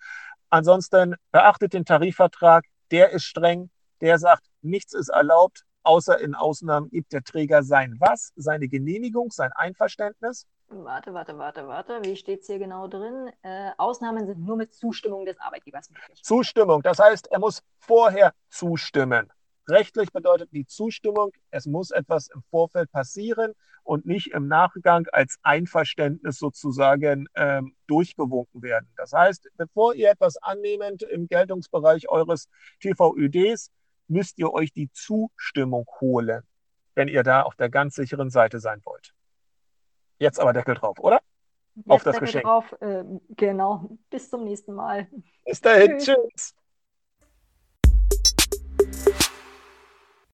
Ansonsten 0.50 1.16
beachtet 1.32 1.74
den 1.74 1.86
Tarifvertrag, 1.86 2.66
der 2.92 3.12
ist 3.12 3.24
streng, 3.24 3.70
der 4.02 4.20
sagt, 4.20 4.46
nichts 4.62 4.94
ist 4.94 5.10
erlaubt, 5.10 5.64
außer 5.84 6.20
in 6.20 6.36
Ausnahmen 6.36 6.90
gibt 6.90 7.14
der 7.14 7.24
Träger 7.24 7.64
sein 7.64 7.96
was, 8.00 8.32
seine 8.36 8.68
Genehmigung, 8.68 9.32
sein 9.32 9.52
Einverständnis. 9.54 10.48
Warte, 10.68 11.14
warte, 11.14 11.38
warte, 11.38 11.68
warte. 11.68 12.02
Wie 12.04 12.16
steht 12.16 12.42
es 12.42 12.48
hier 12.48 12.58
genau 12.58 12.88
drin? 12.88 13.32
Äh, 13.44 13.72
Ausnahmen 13.78 14.26
sind 14.26 14.40
nur 14.44 14.58
mit 14.58 14.74
Zustimmung 14.74 15.26
des 15.26 15.40
Arbeitgebers 15.40 15.92
möglich. 15.92 16.24
Zustimmung, 16.24 16.82
das 16.82 16.98
heißt, 17.00 17.28
er 17.32 17.40
muss 17.40 17.62
vorher 17.78 18.34
zustimmen. 18.50 19.32
Rechtlich 19.67 20.12
bedeutet 20.12 20.49
die 20.51 20.65
Zustimmung, 20.65 21.32
es 21.49 21.65
muss 21.65 21.91
etwas 21.91 22.28
im 22.28 22.43
Vorfeld 22.49 22.91
passieren 22.91 23.54
und 23.84 24.06
nicht 24.06 24.28
im 24.28 24.47
Nachgang 24.47 25.08
als 25.12 25.38
Einverständnis 25.43 26.38
sozusagen 26.38 27.28
ähm, 27.36 27.75
durchgewunken 27.88 28.62
werden. 28.62 28.88
Das 28.97 29.13
heißt, 29.13 29.49
bevor 29.58 29.95
ihr 29.95 30.10
etwas 30.10 30.38
annehmend 30.38 31.04
im 31.04 31.28
Geltungsbereich 31.28 32.10
eures 32.10 32.47
TVÖDs, 32.82 33.71
müsst 34.08 34.38
ihr 34.38 34.51
euch 34.54 34.71
die 34.73 34.91
Zustimmung 34.91 35.86
holen, 35.99 36.43
wenn 36.93 37.08
ihr 37.08 37.23
da 37.23 37.41
auf 37.43 37.56
der 37.56 37.69
ganz 37.69 37.95
sicheren 37.95 38.30
Seite 38.30 38.60
sein 38.60 38.82
wollt. 38.86 39.13
Jetzt 40.19 40.39
aber 40.39 40.54
Deckel 40.54 40.75
drauf, 40.75 40.99
oder? 40.99 41.21
Jetzt 41.75 41.89
auf 41.89 42.04
das 42.04 42.13
Deckel 42.13 42.25
Geschenk. 42.28 42.43
drauf. 42.45 42.75
Äh, 42.82 43.04
genau. 43.30 43.89
Bis 44.10 44.30
zum 44.30 44.43
nächsten 44.43 44.73
Mal. 44.73 45.08
Bis 45.45 45.60
dahin. 45.60 45.97
Tschüss. 45.97 46.15
Tschüss. 46.34 46.56